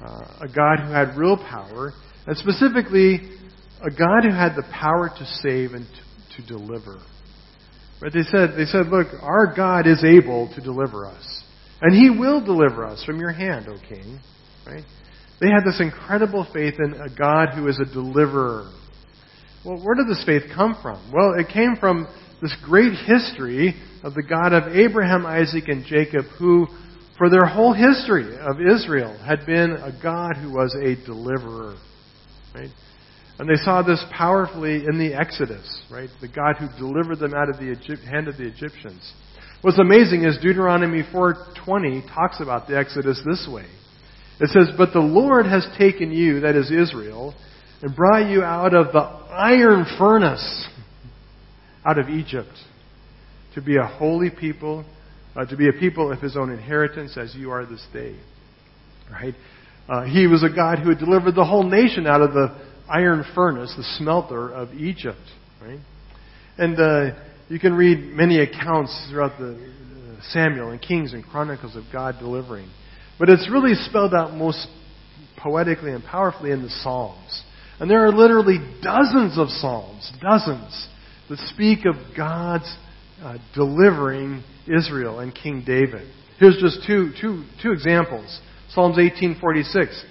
[0.00, 1.92] Uh, a God who had real power,
[2.26, 3.20] and specifically,
[3.80, 5.86] a God who had the power to save and
[6.36, 7.00] to, to deliver.
[8.00, 8.12] Right?
[8.12, 11.44] They said, they said, look, our God is able to deliver us.
[11.80, 14.20] And He will deliver us from your hand, O King.
[14.66, 14.84] Right?
[15.42, 18.70] They had this incredible faith in a God who is a deliverer.
[19.64, 21.12] Well, where did this faith come from?
[21.12, 22.06] Well, it came from
[22.40, 23.74] this great history
[24.04, 26.68] of the God of Abraham, Isaac, and Jacob, who,
[27.18, 31.74] for their whole history of Israel, had been a God who was a deliverer.
[32.54, 32.70] Right?
[33.40, 36.08] And they saw this powerfully in the Exodus, right?
[36.20, 39.12] The God who delivered them out of the Egypt, hand of the Egyptians.
[39.62, 43.66] What's amazing is Deuteronomy 4:20 talks about the Exodus this way.
[44.40, 47.34] It says, "But the Lord has taken you, that is Israel,
[47.82, 50.68] and brought you out of the iron furnace
[51.84, 52.52] out of Egypt
[53.54, 54.84] to be a holy people,
[55.36, 58.16] uh, to be a people of his own inheritance as you are this day.
[59.10, 59.34] Right?
[59.88, 62.56] Uh, he was a God who had delivered the whole nation out of the
[62.88, 65.18] iron furnace, the smelter of Egypt.
[65.60, 65.80] Right?
[66.56, 67.18] And uh,
[67.48, 72.16] you can read many accounts throughout the uh, Samuel and Kings and Chronicles of God
[72.18, 72.68] delivering.
[73.18, 74.66] But it's really spelled out most
[75.38, 77.42] poetically and powerfully in the Psalms.
[77.80, 80.88] And there are literally dozens of Psalms, dozens,
[81.28, 82.76] that speak of God's
[83.22, 86.08] uh, delivering Israel and King David.
[86.38, 88.40] Here's just two, two, two examples.
[88.70, 90.04] Psalms 1846.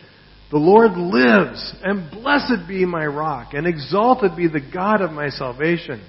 [0.52, 5.30] The Lord lives, and blessed be my rock, and exalted be the God of my
[5.30, 6.02] salvation,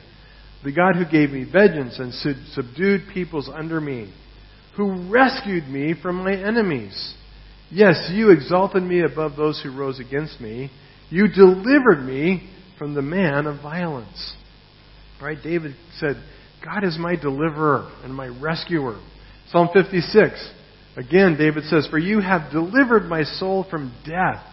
[0.64, 2.12] the God who gave me vengeance and
[2.52, 4.12] subdued peoples under me,
[4.76, 7.14] who rescued me from my enemies.
[7.70, 10.70] Yes, you exalted me above those who rose against me.
[11.10, 14.34] You delivered me from the man of violence.
[15.20, 15.38] Right?
[15.42, 16.22] David said,
[16.64, 19.00] God is my deliverer and my rescuer.
[19.50, 20.50] Psalm 56.
[20.96, 24.44] Again, David says, For you have delivered my soul from death.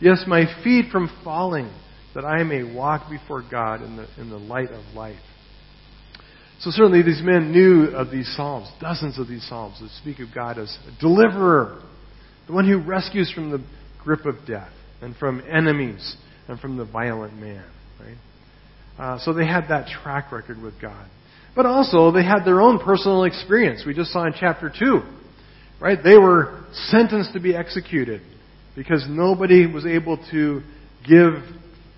[0.00, 1.70] Yes, my feet from falling,
[2.14, 5.18] that I may walk before God in the, in the light of life.
[6.60, 10.34] So certainly these men knew of these psalms, dozens of these psalms that speak of
[10.34, 11.80] God as a deliverer,
[12.46, 13.64] the one who rescues from the
[14.02, 16.16] grip of death and from enemies
[16.48, 17.64] and from the violent man.
[18.00, 18.16] Right?
[18.98, 21.08] Uh, so they had that track record with God.
[21.54, 23.84] But also, they had their own personal experience.
[23.86, 25.00] We just saw in chapter 2.
[25.80, 25.98] Right?
[26.02, 28.20] They were sentenced to be executed
[28.74, 30.62] because nobody was able to
[31.08, 31.34] give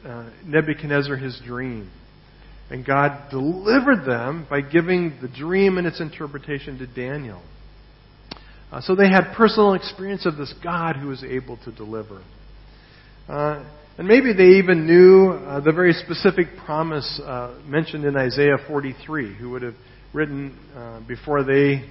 [0.04, 1.90] uh, Nebuchadnezzar his dream.
[2.70, 7.42] And God delivered them by giving the dream and its interpretation to Daniel.
[8.70, 12.22] Uh, so they had personal experience of this God who was able to deliver.
[13.28, 13.64] Uh,
[13.98, 19.34] and maybe they even knew uh, the very specific promise uh, mentioned in Isaiah 43,
[19.34, 19.74] who would have
[20.14, 21.84] written uh, before they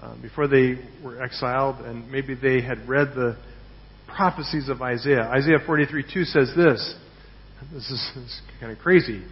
[0.00, 3.38] uh, before they were exiled, and maybe they had read the
[4.06, 5.22] prophecies of Isaiah.
[5.22, 6.94] Isaiah 43:2 says this.
[7.72, 9.22] This is, this is kind of crazy.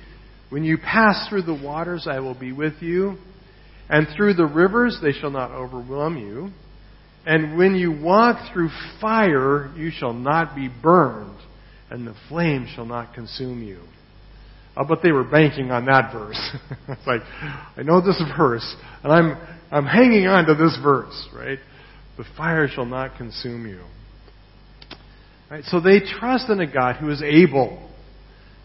[0.54, 3.16] When you pass through the waters, I will be with you,
[3.88, 6.50] and through the rivers, they shall not overwhelm you.
[7.26, 8.68] And when you walk through
[9.00, 11.36] fire, you shall not be burned
[11.90, 13.80] and the flame shall not consume you.
[14.76, 16.38] Uh, but they were banking on that verse.
[16.88, 21.58] it's like, I know this verse, and I'm, I'm hanging on to this verse, right?
[22.16, 23.82] The fire shall not consume you.
[25.50, 25.64] Right?
[25.64, 27.90] So they trust in a God who is able.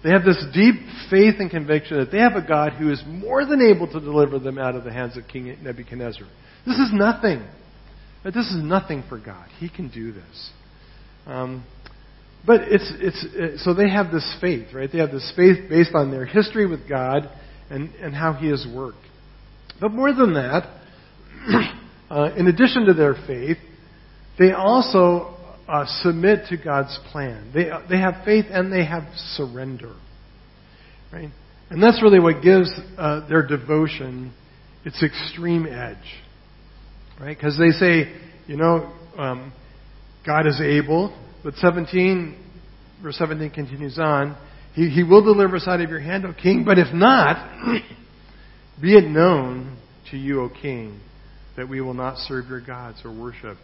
[0.04, 0.76] They have this deep
[1.10, 4.40] faith and conviction that they have a God who is more than able to deliver
[4.40, 6.26] them out of the hands of King Nebuchadnezzar.
[6.66, 7.46] This is nothing.
[8.24, 9.48] This is nothing for God.
[9.60, 10.52] He can do this.
[11.26, 11.66] Um,
[12.46, 14.90] but it's, it's, it, so they have this faith, right?
[14.92, 17.30] They have this faith based on their history with God
[17.70, 18.98] and, and how He has worked.
[19.82, 20.70] But more than that,
[22.10, 23.58] uh, in addition to their faith,
[24.38, 25.38] they also
[25.70, 27.52] uh, submit to God's plan.
[27.54, 29.04] They, they have faith and they have
[29.36, 29.96] surrender.
[31.14, 31.30] Right?
[31.70, 34.34] And that's really what gives uh, their devotion
[34.84, 35.98] its extreme edge.
[37.20, 37.38] Right?
[37.38, 38.12] Because they say,
[38.48, 39.54] you know, um,
[40.26, 42.36] God is able, but 17,
[43.04, 44.36] verse 17 continues on,
[44.74, 47.64] he, he will deliver us out of your hand, O king, but if not,
[48.82, 49.78] be it known
[50.10, 51.00] to you, O king,
[51.58, 53.58] that we will not serve your gods or worship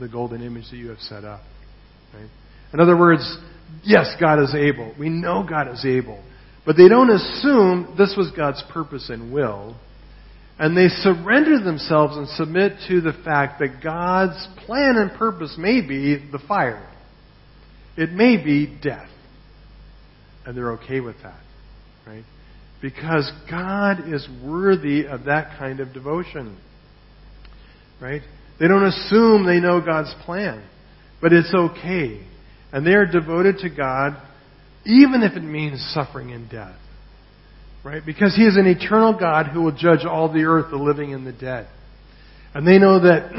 [0.00, 1.42] the golden image that you have set up.
[2.14, 2.28] Right?
[2.72, 3.38] In other words,
[3.84, 4.94] yes, God is able.
[4.98, 6.22] We know God is able.
[6.66, 9.76] But they don't assume this was God's purpose and will.
[10.58, 15.80] And they surrender themselves and submit to the fact that God's plan and purpose may
[15.80, 16.86] be the fire.
[17.96, 19.08] It may be death.
[20.44, 21.40] And they're okay with that.
[22.06, 22.24] Right?
[22.82, 26.58] Because God is worthy of that kind of devotion.
[28.00, 28.22] Right?
[28.60, 30.62] They don't assume they know God's plan.
[31.20, 32.24] But it's okay.
[32.72, 34.16] And they are devoted to God
[34.84, 36.76] even if it means suffering and death.
[37.84, 38.02] Right?
[38.04, 41.26] Because He is an eternal God who will judge all the earth, the living and
[41.26, 41.66] the dead.
[42.54, 43.32] And they know that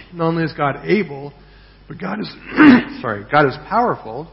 [0.14, 1.32] not only is God able,
[1.88, 2.28] but God is,
[3.00, 4.30] sorry, God is powerful,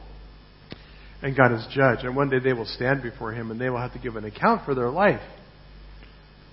[1.22, 2.00] and God is judge.
[2.04, 4.26] And one day they will stand before Him and they will have to give an
[4.26, 5.22] account for their life.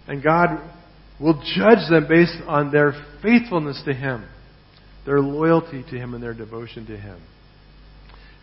[0.06, 0.58] And God
[1.22, 4.26] will judge them based on their faithfulness to Him,
[5.06, 7.20] their loyalty to Him, and their devotion to Him.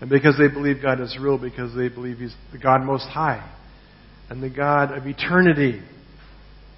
[0.01, 3.47] And because they believe God is real, because they believe He's the God Most High
[4.29, 5.81] and the God of eternity,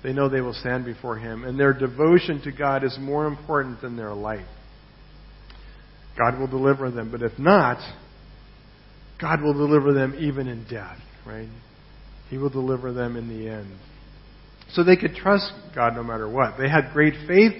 [0.04, 1.44] they know they will stand before Him.
[1.44, 4.48] And their devotion to God is more important than their life.
[6.18, 7.12] God will deliver them.
[7.12, 7.78] But if not,
[9.20, 11.48] God will deliver them even in death, right?
[12.30, 13.68] He will deliver them in the end.
[14.74, 16.56] So they could trust God no matter what.
[16.58, 17.54] They had great faith,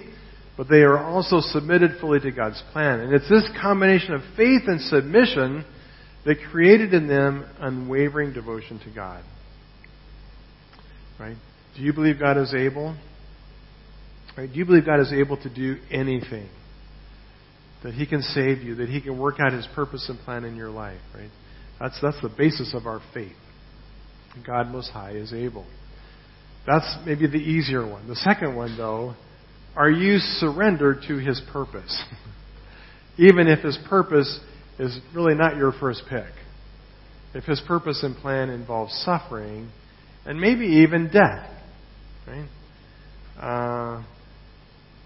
[0.58, 3.00] but they are also submitted fully to God's plan.
[3.02, 5.66] And it's this combination of faith and submission
[6.26, 9.24] that created in them unwavering devotion to God.
[11.20, 11.38] Right?
[11.76, 12.96] Do you believe God is able?
[14.38, 14.52] Right?
[14.52, 16.50] Do you believe God is able to do anything?
[17.84, 20.56] That He can save you, that He can work out His purpose and plan in
[20.56, 21.32] your life, right?
[21.80, 23.36] That's, that's the basis of our faith.
[24.46, 25.66] God Most High is able.
[26.66, 28.08] That's maybe the easier one.
[28.08, 29.16] The second one, though,
[29.76, 32.02] are you surrendered to His purpose?
[33.18, 34.40] Even if His purpose
[34.80, 36.32] is really not your first pick.
[37.34, 39.72] If His purpose and plan involves suffering
[40.26, 41.50] and maybe even death,
[42.28, 42.48] right?
[43.40, 44.04] Uh,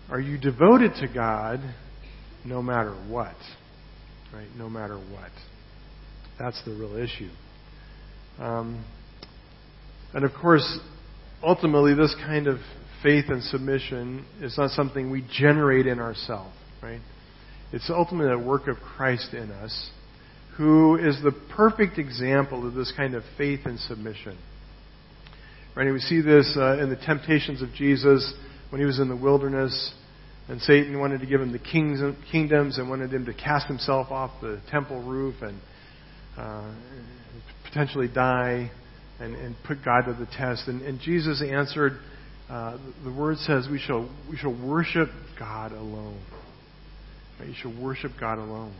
[0.09, 1.61] are you devoted to God
[2.43, 3.35] no matter what?
[4.33, 4.47] Right?
[4.57, 5.31] No matter what.
[6.37, 7.29] That's the real issue.
[8.39, 8.83] Um,
[10.13, 10.79] and of course,
[11.45, 12.57] ultimately, this kind of
[13.03, 17.01] faith and submission is not something we generate in ourselves, right?
[17.71, 19.89] It's ultimately a work of Christ in us,
[20.57, 24.37] who is the perfect example of this kind of faith and submission.
[25.75, 25.91] Right?
[25.91, 28.33] we see this uh, in the temptations of Jesus
[28.69, 29.93] when he was in the wilderness,
[30.47, 31.99] and Satan wanted to give him the kings,
[32.31, 35.59] kingdoms and wanted him to cast himself off the temple roof and
[36.37, 36.73] uh,
[37.65, 38.71] potentially die
[39.19, 40.67] and, and put God to the test.
[40.67, 41.93] And, and Jesus answered,
[42.49, 46.21] uh, the word says we shall, we shall worship God alone.
[47.39, 47.49] Right?
[47.49, 48.75] You shall worship God alone.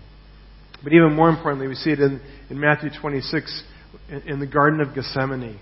[0.84, 3.64] But even more importantly, we see it in, in Matthew 26
[4.10, 5.60] in, in the Garden of Gethsemane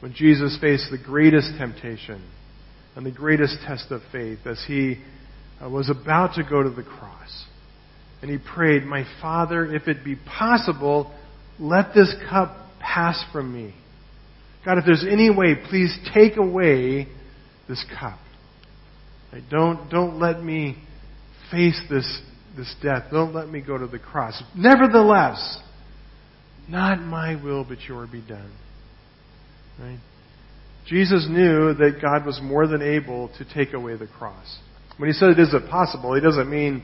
[0.00, 2.22] when Jesus faced the greatest temptation
[2.94, 4.96] and the greatest test of faith as he
[5.62, 7.46] uh, was about to go to the cross.
[8.20, 11.14] And he prayed, My Father, if it be possible,
[11.58, 13.74] let this cup pass from me.
[14.64, 17.08] God, if there's any way, please take away
[17.68, 18.18] this cup.
[19.50, 20.76] Don't, don't let me
[21.50, 22.20] face this,
[22.56, 23.04] this death.
[23.10, 24.42] Don't let me go to the cross.
[24.56, 25.60] Nevertheless,
[26.68, 28.52] not my will, but your be done.
[29.78, 29.98] Right?
[30.86, 34.58] Jesus knew that God was more than able to take away the cross.
[34.96, 36.14] When he said, Is it possible?
[36.14, 36.82] He doesn't mean,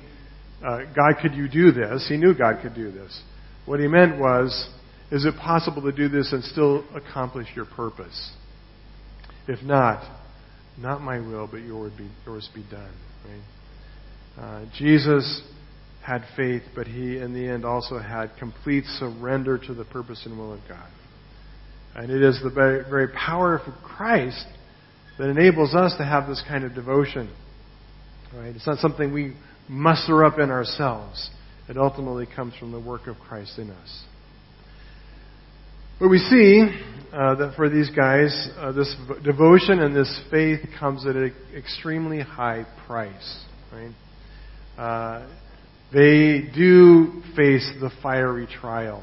[0.65, 2.07] uh, God, could you do this?
[2.09, 3.19] He knew God could do this.
[3.67, 4.69] What he meant was,
[5.11, 8.33] is it possible to do this and still accomplish your purpose?
[9.47, 10.03] If not,
[10.79, 12.95] not my will, but yours be, yours be done.
[13.27, 14.43] Right?
[14.43, 15.43] Uh, Jesus
[16.05, 20.37] had faith, but he, in the end, also had complete surrender to the purpose and
[20.37, 20.91] will of God.
[21.95, 24.45] And it is the very, power of Christ
[25.19, 27.33] that enables us to have this kind of devotion.
[28.35, 28.55] Right?
[28.55, 29.35] It's not something we
[29.69, 31.31] muster up in ourselves.
[31.69, 34.05] It ultimately comes from the work of Christ in us.
[36.05, 36.69] But we see
[37.15, 38.95] uh, that for these guys, uh, this
[39.25, 43.43] devotion and this faith comes at an extremely high price.
[43.73, 43.95] Right?
[44.77, 45.27] Uh,
[45.95, 49.03] they do face the fiery trial.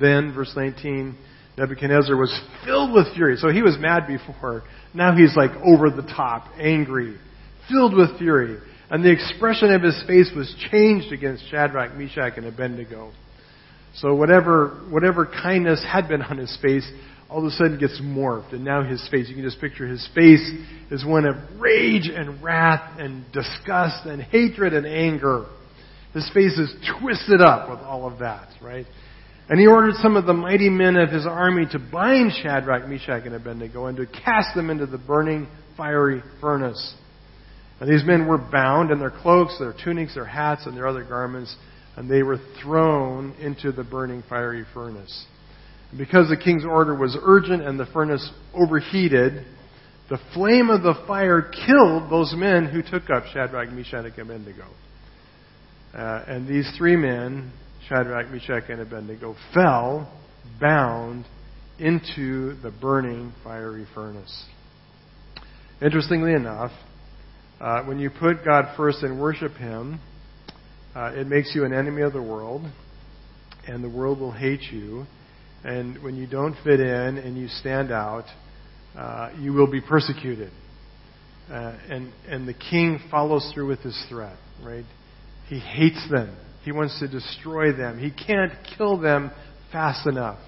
[0.00, 1.16] Then, verse 19,
[1.56, 3.36] Nebuchadnezzar was filled with fury.
[3.36, 4.64] So he was mad before.
[4.92, 7.16] Now he's like over the top, angry,
[7.70, 8.58] filled with fury.
[8.90, 13.12] And the expression of his face was changed against Shadrach, Meshach, and Abednego.
[13.96, 16.88] So whatever, whatever kindness had been on his face,
[17.30, 18.52] all of a sudden gets morphed.
[18.52, 20.50] And now his face, you can just picture his face
[20.90, 25.46] is one of rage and wrath and disgust and hatred and anger.
[26.12, 28.86] His face is twisted up with all of that, right?
[29.48, 33.24] And he ordered some of the mighty men of his army to bind Shadrach, Meshach,
[33.26, 36.94] and Abednego and to cast them into the burning, fiery furnace.
[37.80, 41.04] And these men were bound in their cloaks, their tunics, their hats, and their other
[41.04, 41.54] garments,
[41.96, 45.26] and they were thrown into the burning, fiery furnace.
[45.90, 49.46] And because the king's order was urgent and the furnace overheated,
[50.08, 54.66] the flame of the fire killed those men who took up Shadrach, Meshach, and Abednego.
[55.94, 57.52] Uh, and these three men,
[57.88, 60.12] Shadrach, Meshach, and Abednego, fell
[60.60, 61.24] bound
[61.78, 64.44] into the burning fiery furnace.
[65.82, 66.70] Interestingly enough,
[67.60, 70.00] uh, when you put God first and worship Him,
[70.96, 72.62] uh, it makes you an enemy of the world,
[73.68, 75.04] and the world will hate you.
[75.62, 78.24] And when you don't fit in and you stand out,
[78.96, 80.50] uh, you will be persecuted.
[81.50, 84.86] Uh, and and the king follows through with his threat, right?
[85.48, 86.34] He hates them.
[86.64, 87.98] He wants to destroy them.
[87.98, 89.30] He can't kill them
[89.70, 90.38] fast enough.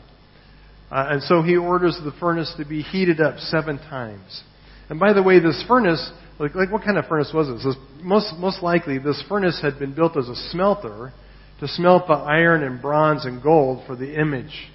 [0.90, 4.42] Uh, and so he orders the furnace to be heated up seven times.
[4.88, 7.64] And by the way, this furnace, like, like what kind of furnace was this?
[7.64, 7.76] this?
[8.03, 11.12] Most, most likely, this furnace had been built as a smelter
[11.61, 14.70] to smelt the iron and bronze and gold for the image.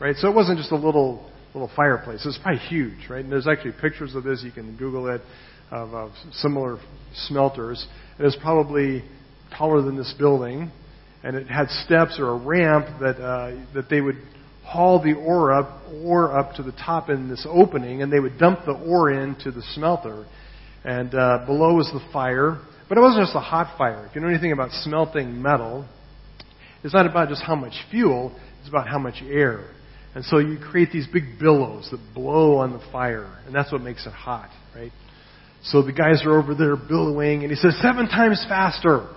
[0.00, 0.16] Right?
[0.16, 2.24] So it wasn't just a little, little fireplace.
[2.24, 3.22] It was probably huge, right?
[3.22, 4.42] And there's actually pictures of this.
[4.42, 5.20] You can Google it,
[5.70, 6.78] of, of similar
[7.14, 7.86] smelters.
[8.18, 9.04] It was probably
[9.56, 10.70] taller than this building,
[11.22, 14.16] and it had steps or a ramp that uh, that they would
[14.64, 18.38] haul the ore up ore up to the top in this opening, and they would
[18.38, 20.26] dump the ore into the smelter.
[20.84, 24.06] And uh, below was the fire, but it wasn't just a hot fire.
[24.06, 25.88] If you know anything about smelting metal,
[26.82, 29.70] it's not about just how much fuel; it's about how much air.
[30.14, 33.80] And so you create these big billows that blow on the fire, and that's what
[33.80, 34.92] makes it hot, right?
[35.64, 39.08] So the guys are over there billowing, and he says, seven times faster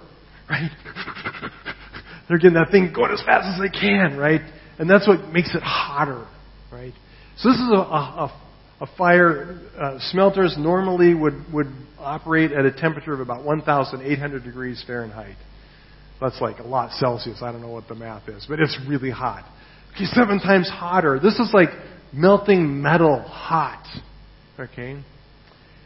[0.49, 0.72] right?
[2.28, 4.41] They're getting that thing going as fast as they can, right?
[4.80, 6.28] And that's what makes it hotter,
[6.72, 6.93] right?
[7.38, 8.47] So this is a, a, a
[8.98, 9.60] fire.
[9.78, 11.68] Uh, smelters normally would, would
[12.00, 15.36] operate at a temperature of about 1,800 degrees Fahrenheit.
[16.22, 17.40] That's like a lot Celsius.
[17.42, 19.46] I don't know what the math is, but it's really hot.
[19.96, 21.20] Okay, seven times hotter.
[21.20, 21.70] This is like
[22.14, 23.86] melting metal hot.
[24.60, 25.02] Okay?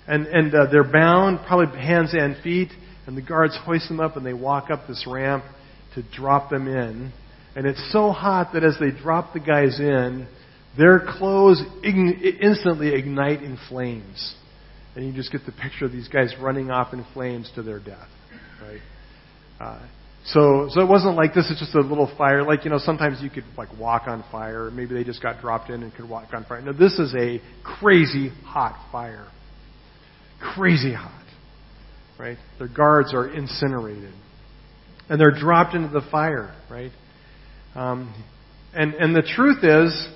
[0.08, 2.70] And, and uh, they're bound, probably hands and feet
[3.08, 5.44] and the guards hoist them up and they walk up this ramp
[5.96, 7.12] to drop them in.
[7.56, 10.28] And it's so hot that as they drop the guys in,
[10.78, 14.36] their clothes instantly ignite in flames.
[14.95, 17.80] And you just get the picture of these guys running off in flames to their
[17.80, 18.07] death.
[18.61, 18.82] Right?
[19.59, 19.88] Uh,
[20.26, 22.43] so, so it wasn't like this is just a little fire.
[22.43, 24.69] Like, you know, sometimes you could like walk on fire.
[24.69, 26.61] Maybe they just got dropped in and could walk on fire.
[26.61, 29.28] No, this is a crazy hot fire.
[30.39, 31.22] Crazy hot
[32.22, 32.38] right?
[32.59, 34.13] Their guards are incinerated.
[35.09, 36.91] And they're dropped into the fire, right?
[37.76, 38.13] Um,
[38.74, 40.07] and, and the truth is,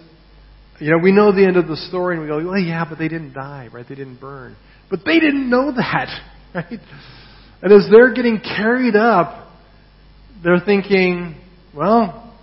[0.80, 2.98] you know, we know the end of the story and we go, well, yeah, but
[2.98, 3.86] they didn't die, right?
[3.88, 4.56] They didn't burn.
[4.90, 6.10] But they didn't know that,
[6.56, 6.80] right?
[7.62, 9.50] And as they're getting carried up,
[10.44, 11.36] they're thinking,
[11.76, 12.34] well,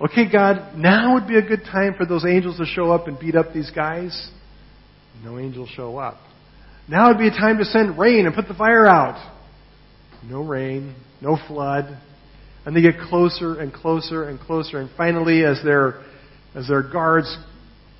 [0.00, 3.18] okay, God, now would be a good time for those angels to show up and
[3.18, 4.30] beat up these guys.
[5.24, 6.18] No angels show up.
[6.88, 9.32] Now would be a time to send rain and put the fire out.
[10.24, 11.98] No rain, no flood.
[12.64, 14.78] And they get closer and closer and closer.
[14.78, 16.02] And finally, as their,
[16.54, 17.36] as their guards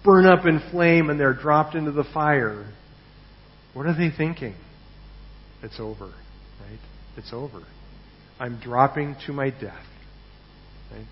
[0.04, 2.72] burn up in flame and they're dropped into the fire,
[3.74, 4.54] what are they thinking?
[5.62, 6.78] It's over, right?
[7.16, 7.62] It's over.
[8.38, 9.84] I'm dropping to my death.
[10.90, 11.06] Right?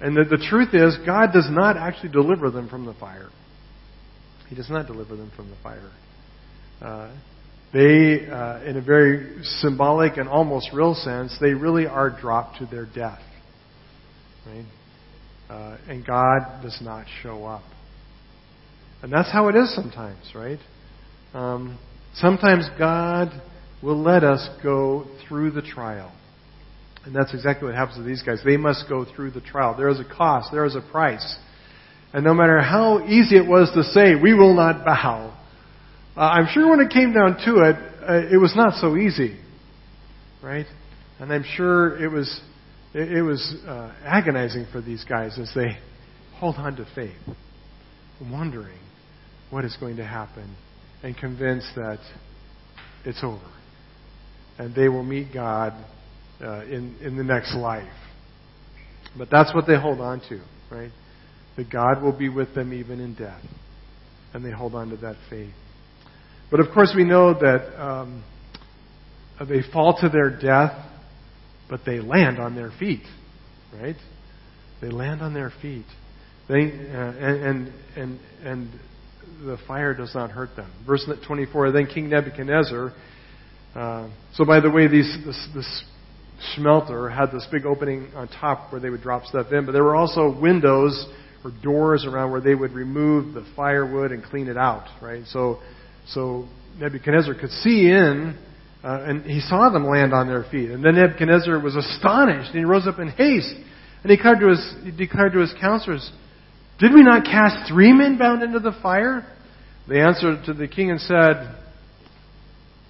[0.00, 3.30] And the, the truth is, God does not actually deliver them from the fire.
[4.48, 5.90] He does not deliver them from the fire.
[6.80, 7.16] Uh,
[7.72, 12.66] they, uh, in a very symbolic and almost real sense, they really are dropped to
[12.66, 13.22] their death.
[14.46, 14.66] Right?
[15.52, 17.62] Uh, and God does not show up.
[19.02, 20.58] And that's how it is sometimes, right?
[21.34, 21.78] Um,
[22.14, 23.28] sometimes God
[23.82, 26.10] will let us go through the trial.
[27.04, 28.38] And that's exactly what happens to these guys.
[28.42, 29.74] They must go through the trial.
[29.76, 31.36] There is a cost, there is a price.
[32.14, 35.36] And no matter how easy it was to say, we will not bow,
[36.16, 37.76] uh, I'm sure when it came down to it,
[38.08, 39.38] uh, it was not so easy.
[40.42, 40.66] Right?
[41.20, 42.40] And I'm sure it was,
[42.94, 45.78] it, it was uh, agonizing for these guys as they
[46.36, 47.16] hold on to faith,
[48.20, 48.78] wondering
[49.50, 50.56] what is going to happen,
[51.02, 51.98] and convinced that
[53.04, 53.50] it's over.
[54.58, 55.72] And they will meet God
[56.40, 57.88] uh, in, in the next life.
[59.16, 60.40] But that's what they hold on to,
[60.70, 60.90] right?
[61.56, 63.42] That God will be with them even in death.
[64.32, 65.52] And they hold on to that faith.
[66.50, 68.24] But of course, we know that um,
[69.40, 70.72] they fall to their death,
[71.72, 73.00] but they land on their feet,
[73.72, 73.96] right?
[74.82, 75.86] They land on their feet.
[76.46, 78.68] They, uh, and, and, and,
[79.46, 80.70] the fire does not hurt them.
[80.86, 82.92] Verse 24 Then King Nebuchadnezzar.
[83.74, 85.84] Uh, so, by the way, these, this, this
[86.54, 89.82] smelter had this big opening on top where they would drop stuff in, but there
[89.82, 91.06] were also windows
[91.42, 95.24] or doors around where they would remove the firewood and clean it out, right?
[95.28, 95.60] So,
[96.08, 96.46] so
[96.78, 98.38] Nebuchadnezzar could see in,
[98.84, 100.70] uh, and he saw them land on their feet.
[100.70, 103.54] And then Nebuchadnezzar was astonished, and he rose up in haste,
[104.02, 106.10] and he declared to his, he declared to his counselors,
[106.78, 109.26] Did we not cast three men bound into the fire?
[109.88, 111.56] They answered to the king and said,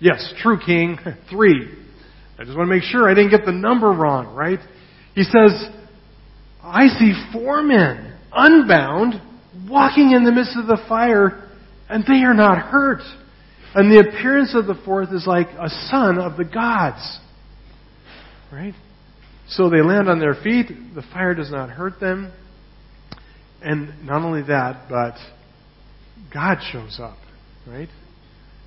[0.00, 0.98] Yes, true king,
[1.30, 1.68] three.
[2.38, 4.58] I just want to make sure I didn't get the number wrong, right?
[5.14, 5.68] He says,
[6.62, 9.20] I see four men, unbound,
[9.68, 11.50] walking in the midst of the fire,
[11.88, 13.02] and they are not hurt.
[13.74, 17.18] And the appearance of the fourth is like a son of the gods.
[18.52, 18.74] Right?
[19.48, 22.32] So they land on their feet, the fire does not hurt them.
[23.62, 25.14] And not only that, but
[26.32, 27.16] God shows up.
[27.66, 27.88] Right?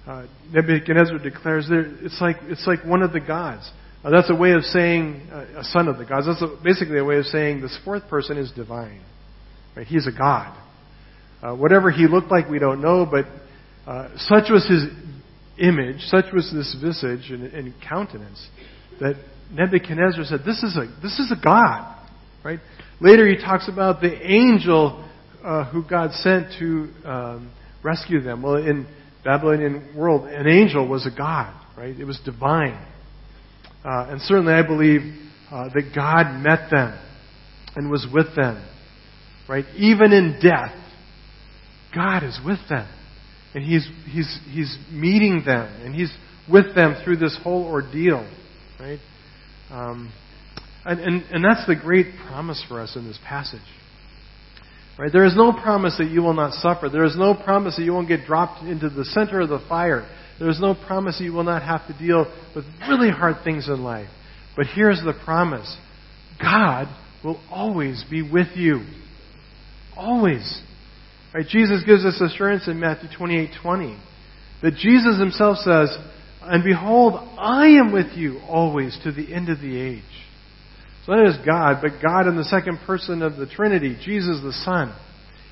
[0.08, 3.70] Uh, Nebuchadnezzar declares there, it's like, it's like one of the gods.
[4.04, 6.28] Uh, that's a way of saying uh, a son of the gods.
[6.28, 9.02] That's a, basically a way of saying this fourth person is divine.
[9.76, 9.88] Right?
[9.88, 10.56] He's a god.
[11.42, 13.26] Uh, whatever he looked like, we don't know, but
[13.86, 14.84] uh, such was his
[15.58, 18.48] image, such was this visage and, and, countenance,
[19.00, 19.16] that
[19.52, 21.92] Nebuchadnezzar said, "This is a this is a god."
[22.44, 22.60] Right?
[23.00, 25.08] Later, he talks about the angel
[25.44, 27.52] uh, who God sent to um,
[27.84, 28.42] rescue them.
[28.42, 28.88] Well, in
[29.24, 31.98] Babylonian world, an angel was a god, right?
[31.98, 32.84] It was divine.
[33.84, 35.02] Uh, and certainly I believe
[35.52, 37.00] uh, that God met them
[37.76, 38.68] and was with them,
[39.48, 39.66] right?
[39.76, 40.76] Even in death,
[41.94, 42.88] God is with them.
[43.56, 46.14] And He's, he's, he's meeting them, and He's
[46.52, 48.30] with them through this whole ordeal,
[48.80, 49.00] right?
[49.72, 50.14] Um,
[50.86, 53.62] and, and, and that's the great promise for us in this passage.
[55.00, 55.12] Right?
[55.12, 56.90] There is no promise that you will not suffer.
[56.90, 60.08] There is no promise that you won't get dropped into the center of the fire.
[60.40, 62.26] There is no promise that you will not have to deal
[62.56, 64.10] with really hard things in life.
[64.56, 65.76] But here's the promise
[66.42, 66.88] God
[67.24, 68.86] will always be with you.
[69.98, 70.62] Always.
[71.36, 71.46] Right?
[71.46, 73.98] Jesus gives us assurance in Matthew 28 20
[74.62, 75.96] that Jesus himself says,
[76.42, 80.04] And behold, I am with you always to the end of the age.
[81.06, 84.54] So that is God, but God in the second person of the Trinity, Jesus the
[84.54, 84.96] Son,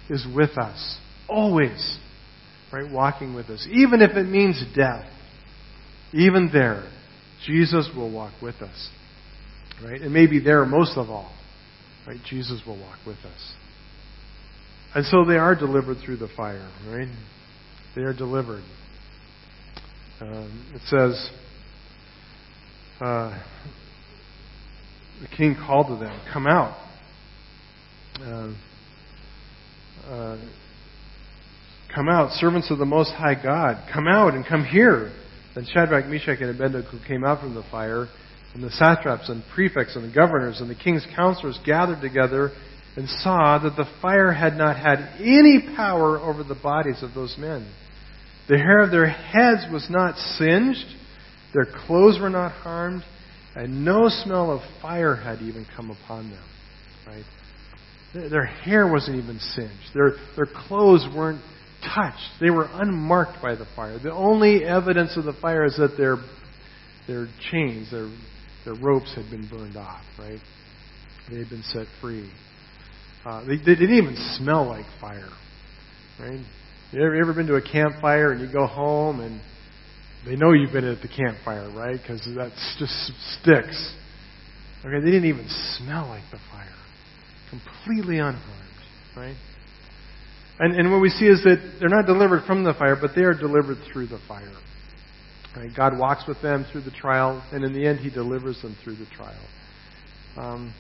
[0.10, 0.98] is with us.
[1.28, 1.98] Always.
[2.72, 2.90] Right?
[2.90, 3.68] Walking with us.
[3.70, 5.06] Even if it means death.
[6.14, 6.90] Even there,
[7.46, 8.90] Jesus will walk with us.
[9.84, 10.00] Right?
[10.00, 11.36] And maybe there most of all.
[12.08, 12.20] Right?
[12.30, 13.54] Jesus will walk with us.
[14.96, 17.08] And so they are delivered through the fire, right?
[17.96, 18.64] They are delivered.
[20.22, 21.32] Um, it says,
[23.02, 23.44] uh,
[25.22, 26.78] the king called to them, Come out.
[28.22, 28.54] Uh,
[30.08, 30.38] uh,
[31.94, 33.90] come out, servants of the Most High God.
[33.92, 35.12] Come out and come here.
[35.56, 38.08] Then Shadrach, Meshach, and Abednego came out from the fire,
[38.54, 42.52] and the satraps and prefects and the governors and the king's counselors gathered together
[42.96, 47.36] and saw that the fire had not had any power over the bodies of those
[47.38, 47.72] men.
[48.48, 50.86] The hair of their heads was not singed,
[51.54, 53.04] their clothes were not harmed,
[53.56, 56.44] and no smell of fire had even come upon them.
[57.08, 57.26] Right?
[58.14, 59.94] Their hair wasn't even singed.
[59.94, 61.42] Their, their clothes weren't
[61.84, 62.40] touched.
[62.40, 64.00] They were unmarked by the fire.
[64.00, 66.18] The only evidence of the fire is that their,
[67.08, 68.12] their chains, their,
[68.66, 70.40] their ropes had been burned off, right?
[71.30, 72.32] They had been set free.
[73.26, 75.30] Uh, they, they, didn't even smell like fire,
[76.20, 76.40] right?
[76.92, 79.40] You ever, you ever been to a campfire and you go home and
[80.26, 82.00] They know you've been at the campfire, right?
[82.02, 82.94] Because that's just
[83.42, 83.94] sticks.
[84.86, 85.48] Okay, they didn't even
[85.78, 86.70] smell like the fire.
[87.50, 88.80] Completely unharmed,
[89.18, 89.36] right?
[90.60, 93.24] And, and what we see is that they're not delivered from the fire, but they
[93.24, 94.54] are delivered through the fire.
[95.56, 95.70] Right?
[95.76, 98.96] God walks with them through the trial, and in the end, He delivers them through
[98.96, 99.46] the trial.
[100.38, 100.74] Um,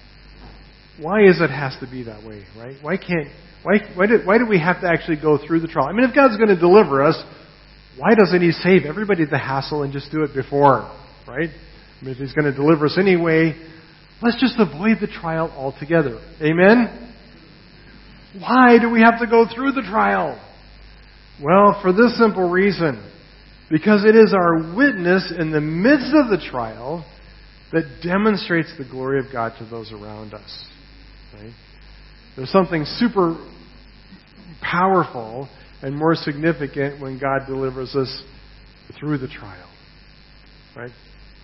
[0.99, 2.75] why is it has to be that way, right?
[2.81, 3.27] Why can't
[3.63, 5.87] why why do, why do we have to actually go through the trial?
[5.87, 7.21] I mean, if God's going to deliver us,
[7.97, 10.91] why doesn't He save everybody the hassle and just do it before,
[11.27, 11.49] right?
[11.49, 13.55] I mean, if He's going to deliver us anyway,
[14.21, 16.19] let's just avoid the trial altogether.
[16.41, 17.11] Amen.
[18.39, 20.39] Why do we have to go through the trial?
[21.41, 23.09] Well, for this simple reason.
[23.69, 27.05] Because it is our witness in the midst of the trial
[27.71, 30.67] that demonstrates the glory of God to those around us.
[31.34, 31.53] Right?
[32.36, 33.38] There's something super
[34.61, 35.49] powerful
[35.81, 38.23] and more significant when God delivers us
[38.99, 39.69] through the trial.
[40.75, 40.91] Right?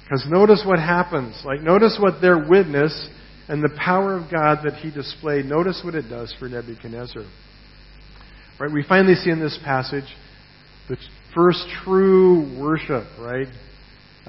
[0.03, 1.39] Because notice what happens.
[1.45, 3.09] Like, notice what their witness
[3.47, 7.23] and the power of God that he displayed, notice what it does for Nebuchadnezzar.
[8.59, 8.71] Right?
[8.71, 10.05] We finally see in this passage
[10.87, 10.97] the
[11.33, 13.47] first true worship, right?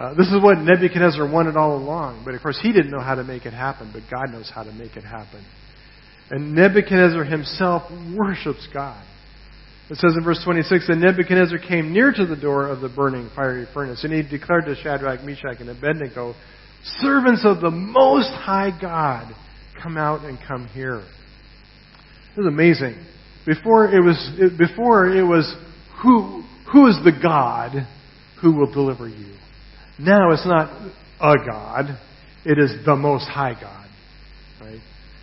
[0.00, 3.16] Uh, this is what Nebuchadnezzar wanted all along, but of course he didn't know how
[3.16, 5.44] to make it happen, but God knows how to make it happen.
[6.30, 7.82] And Nebuchadnezzar himself
[8.16, 9.04] worships God.
[9.90, 13.28] It says in verse 26 that Nebuchadnezzar came near to the door of the burning
[13.36, 16.34] fiery furnace, and he declared to Shadrach, Meshach, and Abednego,
[17.00, 19.34] Servants of the Most High God,
[19.82, 21.02] come out and come here.
[22.36, 22.94] This is amazing.
[23.44, 25.54] Before it was, before it was
[26.02, 26.42] who,
[26.72, 27.86] who is the God
[28.40, 29.34] who will deliver you?
[30.00, 30.70] Now it's not
[31.20, 31.98] a God.
[32.44, 33.86] It is the Most High God.
[34.60, 34.80] Right?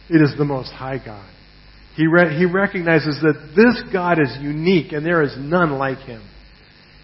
[0.10, 1.28] It is the Most High God.
[1.96, 6.22] He, re- he recognizes that this God is unique and there is none like him.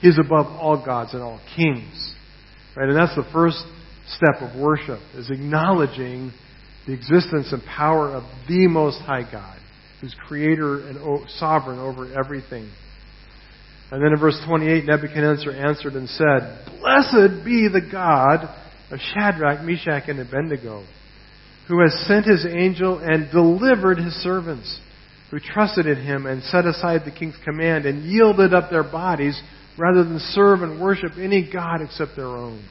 [0.01, 2.13] He is above all gods and all kings.
[2.77, 2.89] Right?
[2.89, 3.63] And that's the first
[4.07, 6.31] step of worship is acknowledging
[6.85, 9.57] the existence and power of the Most High God,
[10.01, 12.69] who's creator and sovereign over everything.
[13.93, 18.39] And then in verse 28, Nebuchadnezzar answered and said, Blessed be the God
[18.89, 20.83] of Shadrach, Meshach, and Abednego,
[21.67, 24.79] who has sent his angel and delivered his servants,
[25.29, 29.39] who trusted in him and set aside the king's command and yielded up their bodies
[29.77, 32.67] rather than serve and worship any God except their own.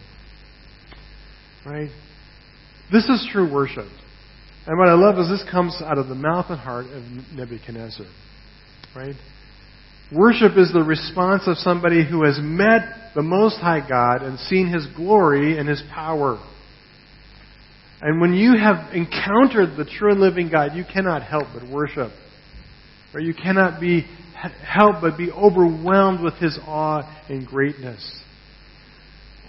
[1.64, 1.90] Right?
[2.90, 3.86] This is true worship.
[4.66, 8.06] And what I love is this comes out of the mouth and heart of Nebuchadnezzar.
[8.96, 9.14] Right?
[10.14, 14.68] Worship is the response of somebody who has met the Most High God and seen
[14.68, 16.38] His glory and His power.
[18.02, 22.10] And when you have encountered the true and living God, you cannot help but worship.
[23.14, 24.06] Or you cannot be
[24.66, 28.20] help but be overwhelmed with His awe and greatness.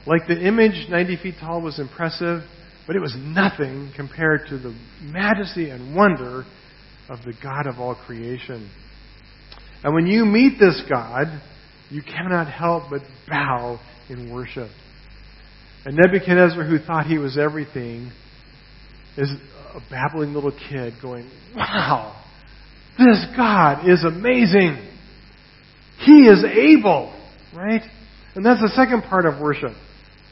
[0.06, 2.42] Like the image 90 feet tall was impressive,
[2.86, 6.46] but it was nothing compared to the majesty and wonder
[7.10, 8.70] of the God of all creation.
[9.84, 11.28] And when you meet this God,
[11.90, 13.80] you cannot help but bow
[14.10, 14.70] in worship.
[15.86, 18.12] And Nebuchadnezzar, who thought he was everything,
[19.18, 19.30] is
[19.74, 22.24] a babbling little kid going, Wow,
[22.98, 24.90] this God is amazing.
[26.00, 27.14] He is able,
[27.56, 27.82] right?
[28.36, 29.74] And that's the second part of worship.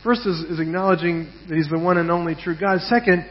[0.03, 2.79] First is, is acknowledging that He's the one and only true God.
[2.81, 3.25] Second,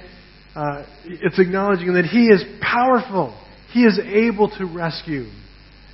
[0.54, 3.36] uh, it's acknowledging that He is powerful.
[3.72, 5.26] He is able to rescue.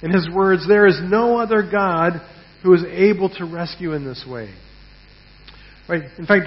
[0.06, 2.22] In His words, there is no other God
[2.62, 4.54] who is able to rescue in this way.
[5.88, 6.02] Right?
[6.16, 6.46] In fact,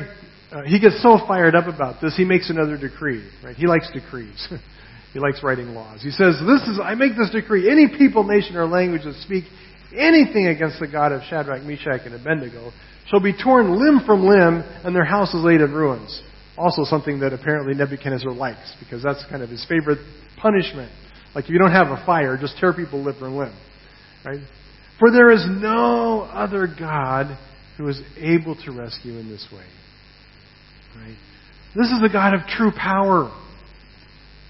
[0.49, 3.30] uh, he gets so fired up about this, he makes another decree.
[3.43, 3.57] Right?
[3.57, 4.47] He likes decrees.
[5.14, 6.01] he likes writing laws.
[6.01, 9.43] He says, "This is I make this decree: any people, nation, or language that speak
[9.93, 12.72] anything against the God of Shadrach, Meshach, and Abednego
[13.07, 16.24] shall be torn limb from limb, and their house is laid in ruins.
[16.57, 19.99] Also, something that apparently Nebuchadnezzar likes, because that's kind of his favorite
[20.38, 20.91] punishment.
[21.36, 23.57] Like if you don't have a fire, just tear people limb from limb.
[24.25, 24.39] Right?
[24.99, 27.38] For there is no other God
[27.77, 29.65] who is able to rescue in this way.
[30.97, 31.15] Right?
[31.75, 33.32] This is the God of true power.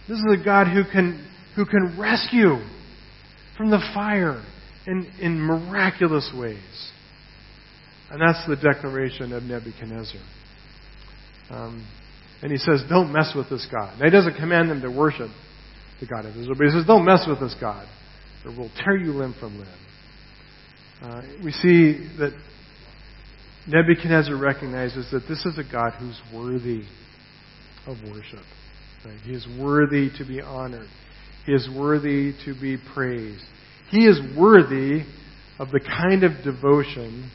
[0.08, 2.56] This is the God who can, who can rescue
[3.58, 4.44] from the fire
[4.88, 6.92] in, in miraculous ways.
[8.10, 10.22] And that's the declaration of Nebuchadnezzar.
[11.52, 11.88] Um,
[12.42, 14.00] and he says, Don't mess with this God.
[14.00, 15.30] Now, he doesn't command them to worship
[16.00, 17.88] the God of Israel, but he says, Don't mess with this God,
[18.46, 19.68] or we'll tear you limb from limb.
[21.02, 22.38] Uh, we see that
[23.68, 26.84] Nebuchadnezzar recognizes that this is a God who's worthy
[27.86, 28.44] of worship.
[29.06, 29.20] Right?
[29.24, 30.88] He is worthy to be honored.
[31.46, 33.44] He is worthy to be praised.
[33.90, 35.04] He is worthy
[35.58, 37.32] of the kind of devotion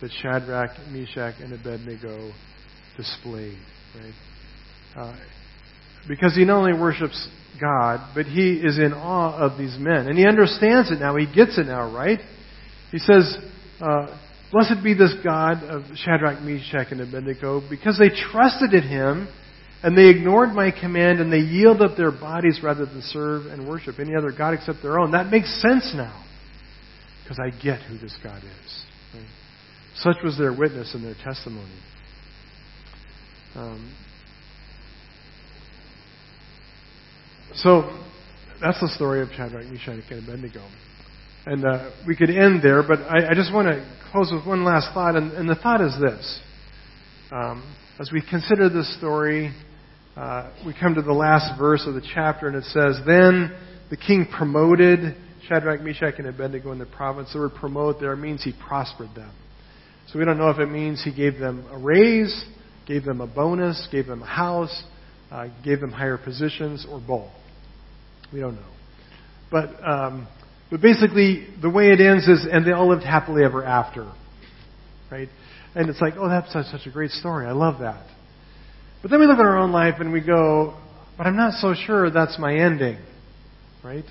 [0.00, 2.32] that Shadrach, Meshach, and Abednego
[2.96, 3.58] displayed.
[3.96, 4.14] Right?
[4.96, 5.16] Uh,
[6.08, 7.28] because he not only worships
[7.60, 10.06] God, but he is in awe of these men.
[10.06, 11.16] And he understands it now.
[11.16, 12.18] He gets it now, right?
[12.90, 13.36] He says,
[13.80, 14.18] uh,
[14.52, 19.28] Blessed be this God of Shadrach, Meshach, and Abednego, because they trusted in him
[19.82, 23.66] and they ignored my command and they yield up their bodies rather than serve and
[23.66, 25.12] worship any other God except their own.
[25.12, 26.22] That makes sense now.
[27.22, 28.84] Because I get who this God is.
[29.14, 29.26] Right?
[29.96, 31.80] Such was their witness and their testimony.
[33.54, 33.94] Um,
[37.54, 37.82] so
[38.60, 40.66] that's the story of Shadrach, Meshach, and Abednego.
[41.44, 44.64] And uh, we could end there, but I, I just want to close with one
[44.64, 46.40] last thought, and, and the thought is this.
[47.32, 49.52] Um, as we consider this story,
[50.16, 53.56] uh, we come to the last verse of the chapter, and it says, Then
[53.90, 55.16] the king promoted
[55.48, 57.32] Shadrach, Meshach, and Abednego in the province.
[57.32, 59.32] The word promote there means he prospered them.
[60.08, 62.44] So we don't know if it means he gave them a raise,
[62.86, 64.84] gave them a bonus, gave them a house,
[65.30, 67.30] uh, gave them higher positions, or both.
[68.32, 68.72] We don't know.
[69.50, 70.28] But um,
[70.72, 74.10] but basically, the way it ends is, and they all lived happily ever after.
[75.10, 75.28] Right?
[75.74, 77.46] And it's like, oh, that's such, a great story.
[77.46, 78.06] I love that.
[79.02, 80.74] But then we look at our own life and we go,
[81.18, 82.98] but I'm not so sure that's my ending.
[83.84, 84.04] Right?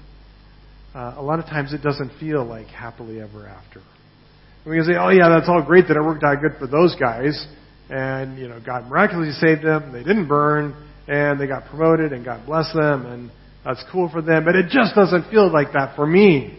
[0.93, 3.79] Uh, a lot of times it doesn't feel like happily ever after.
[3.79, 6.67] And we can say, oh yeah, that's all great that it worked out good for
[6.67, 7.43] those guys.
[7.89, 9.91] And, you know, God miraculously saved them.
[9.91, 10.75] They didn't burn.
[11.07, 13.07] And they got promoted and God blessed them.
[13.07, 13.31] And
[13.63, 16.57] that's cool for them, but it just doesn't feel like that for me.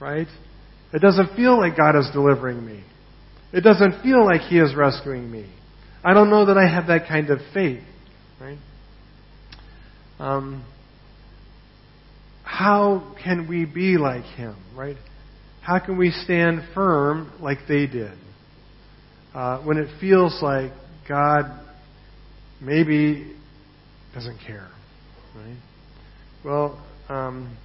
[0.00, 0.26] Right?
[0.92, 2.84] It doesn't feel like God is delivering me.
[3.52, 5.50] It doesn't feel like He is rescuing me.
[6.04, 7.82] I don't know that I have that kind of faith.
[8.40, 8.58] Right?
[10.18, 10.64] Um,
[12.42, 14.56] how can we be like Him?
[14.76, 14.96] Right?
[15.62, 18.12] How can we stand firm like they did?
[19.34, 20.72] Uh, when it feels like
[21.08, 21.44] God
[22.60, 23.34] maybe
[24.14, 24.68] doesn't care.
[25.34, 25.56] Right?
[26.44, 26.78] Well,
[27.08, 27.56] um,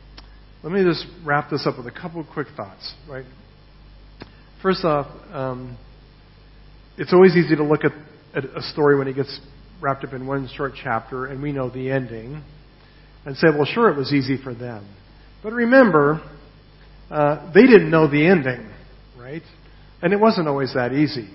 [0.63, 3.25] let me just wrap this up with a couple of quick thoughts, right?
[4.61, 5.77] First off, um,
[6.97, 7.91] it's always easy to look at,
[8.34, 9.38] at, a story when it gets
[9.82, 12.41] wrapped up in one short chapter and we know the ending
[13.25, 14.88] and say, well, sure, it was easy for them.
[15.43, 16.21] But remember,
[17.11, 18.71] uh, they didn't know the ending,
[19.19, 19.43] right?
[20.01, 21.30] And it wasn't always that easy.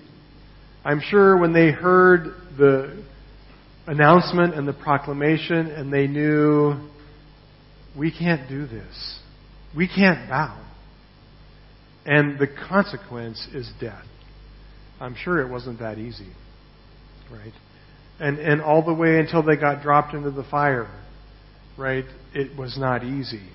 [0.82, 2.24] I'm sure when they heard
[2.56, 3.04] the
[3.86, 6.88] announcement and the proclamation and they knew
[7.96, 9.18] we can't do this.
[9.76, 10.60] We can't bow.
[12.06, 14.04] And the consequence is death.
[15.00, 16.32] I'm sure it wasn't that easy.
[17.30, 17.52] Right?
[18.20, 20.88] And, and all the way until they got dropped into the fire,
[21.78, 22.04] right?
[22.34, 23.48] It was not easy.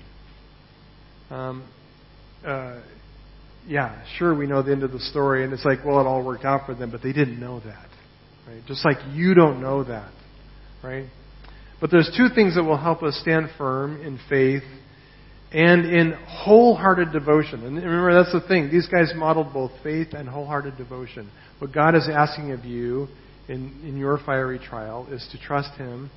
[1.30, 1.66] Um,
[2.44, 2.82] uh,
[3.66, 6.24] yeah, sure, we know the end of the story, and it's like, well, it all
[6.24, 7.88] worked out for them, but they didn't know that.
[8.48, 8.62] Right?
[8.66, 10.12] Just like you don't know that.
[10.82, 11.06] Right?
[11.80, 14.62] But there's two things that will help us stand firm in faith
[15.52, 17.64] and in wholehearted devotion.
[17.64, 18.70] And remember, that's the thing.
[18.70, 21.30] These guys modeled both faith and wholehearted devotion.
[21.58, 23.08] What God is asking of you
[23.48, 26.10] in, in your fiery trial is to trust Him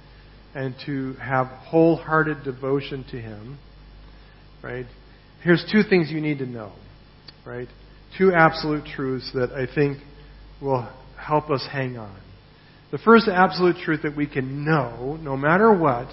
[0.53, 3.57] and to have wholehearted devotion to Him.
[4.61, 4.85] Right?
[5.43, 6.73] Here's two things you need to know.
[7.45, 7.67] Right?
[8.17, 9.97] Two absolute truths that I think
[10.61, 10.87] will
[11.17, 12.19] help us hang on.
[12.93, 16.09] The first absolute truth that we can know, no matter what,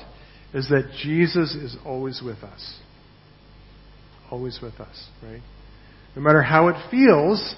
[0.54, 2.78] is that Jesus is always with us.
[4.30, 5.42] Always with us, right?
[6.16, 7.54] No matter how it feels,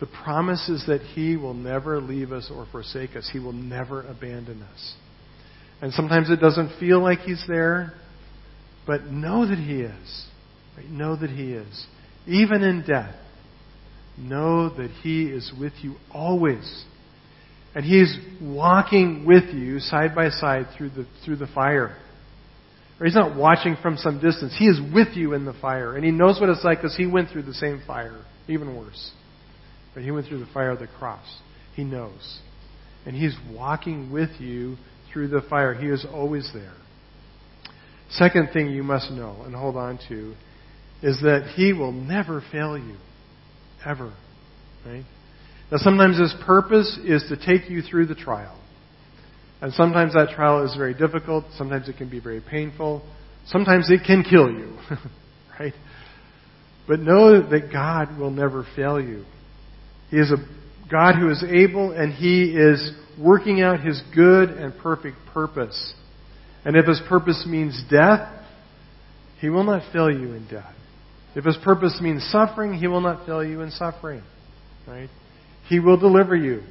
[0.00, 3.28] the promise is that He will never leave us or forsake us.
[3.30, 4.94] He will never abandon us.
[5.82, 7.92] And sometimes it doesn't feel like He's there,
[8.86, 10.26] but know that He is.
[10.74, 10.88] Right?
[10.88, 11.86] Know that He is.
[12.26, 13.14] Even in death,
[14.16, 16.86] know that He is with you always.
[17.74, 21.96] And He's walking with you side by side through the, through the fire.
[23.00, 24.54] Or He's not watching from some distance.
[24.58, 25.96] He is with you in the fire.
[25.96, 29.12] And He knows what it's like because He went through the same fire, even worse.
[29.94, 31.26] But He went through the fire of the cross.
[31.74, 32.40] He knows.
[33.06, 34.76] And He's walking with you
[35.12, 35.74] through the fire.
[35.74, 36.74] He is always there.
[38.10, 40.34] Second thing you must know and hold on to
[41.02, 42.96] is that He will never fail you.
[43.84, 44.14] Ever.
[44.86, 45.04] Right?
[45.72, 48.60] Now, sometimes His purpose is to take you through the trial.
[49.62, 51.46] And sometimes that trial is very difficult.
[51.56, 53.02] Sometimes it can be very painful.
[53.46, 54.76] Sometimes it can kill you.
[55.58, 55.72] right?
[56.86, 59.24] But know that God will never fail you.
[60.10, 60.36] He is a
[60.90, 65.94] God who is able and He is working out His good and perfect purpose.
[66.66, 68.28] And if His purpose means death,
[69.40, 70.74] He will not fail you in death.
[71.34, 74.22] If His purpose means suffering, He will not fail you in suffering.
[74.86, 75.08] Right?
[75.72, 76.62] He will deliver you.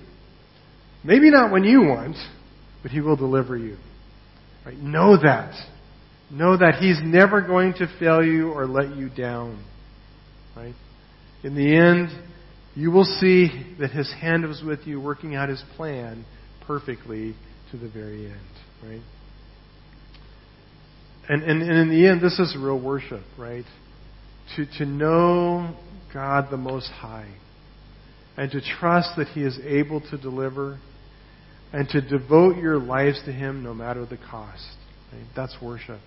[1.03, 2.17] Maybe not when you want,
[2.83, 3.77] but He will deliver you.
[4.63, 4.77] Right?
[4.77, 5.55] Know that.
[6.29, 9.65] Know that He's never going to fail you or let you down.
[10.55, 10.75] Right?
[11.43, 12.09] In the end,
[12.75, 16.23] you will see that His hand was with you, working out His plan
[16.67, 17.33] perfectly
[17.71, 18.51] to the very end.
[18.83, 19.01] Right?
[21.27, 23.65] And, and, and in the end, this is real worship, right?
[24.57, 25.75] To, to know
[26.13, 27.33] God the Most High
[28.37, 30.79] and to trust that He is able to deliver
[31.73, 34.65] and to devote your lives to Him no matter the cost.
[35.35, 35.99] That's worship.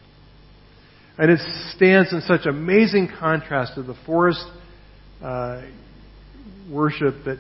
[1.17, 1.41] And it
[1.77, 4.45] stands in such amazing contrast to the forced
[5.23, 5.63] uh,
[6.71, 7.39] worship that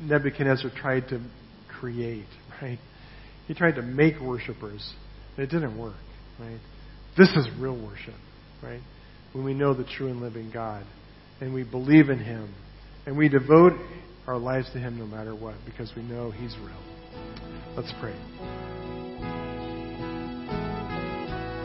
[0.00, 1.20] Nebuchadnezzar tried to
[1.68, 2.26] create,
[2.62, 2.78] right?
[3.46, 4.92] He tried to make worshipers,
[5.36, 5.96] and it didn't work,
[6.38, 6.58] right?
[7.18, 8.14] This is real worship,
[8.62, 8.80] right?
[9.32, 10.86] When we know the true and living God,
[11.40, 12.54] and we believe in Him,
[13.04, 13.72] and we devote
[14.26, 16.82] our lives to Him no matter what, because we know He's real.
[17.76, 18.14] Let's pray.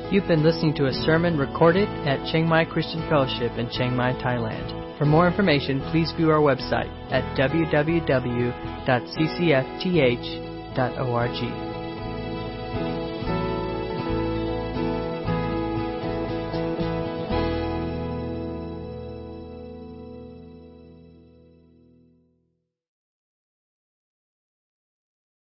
[0.09, 4.13] You've been listening to a sermon recorded at Chiang Mai Christian Fellowship in Chiang Mai,
[4.13, 4.97] Thailand.
[4.97, 8.07] For more information, please view our website at www.ccfth.org.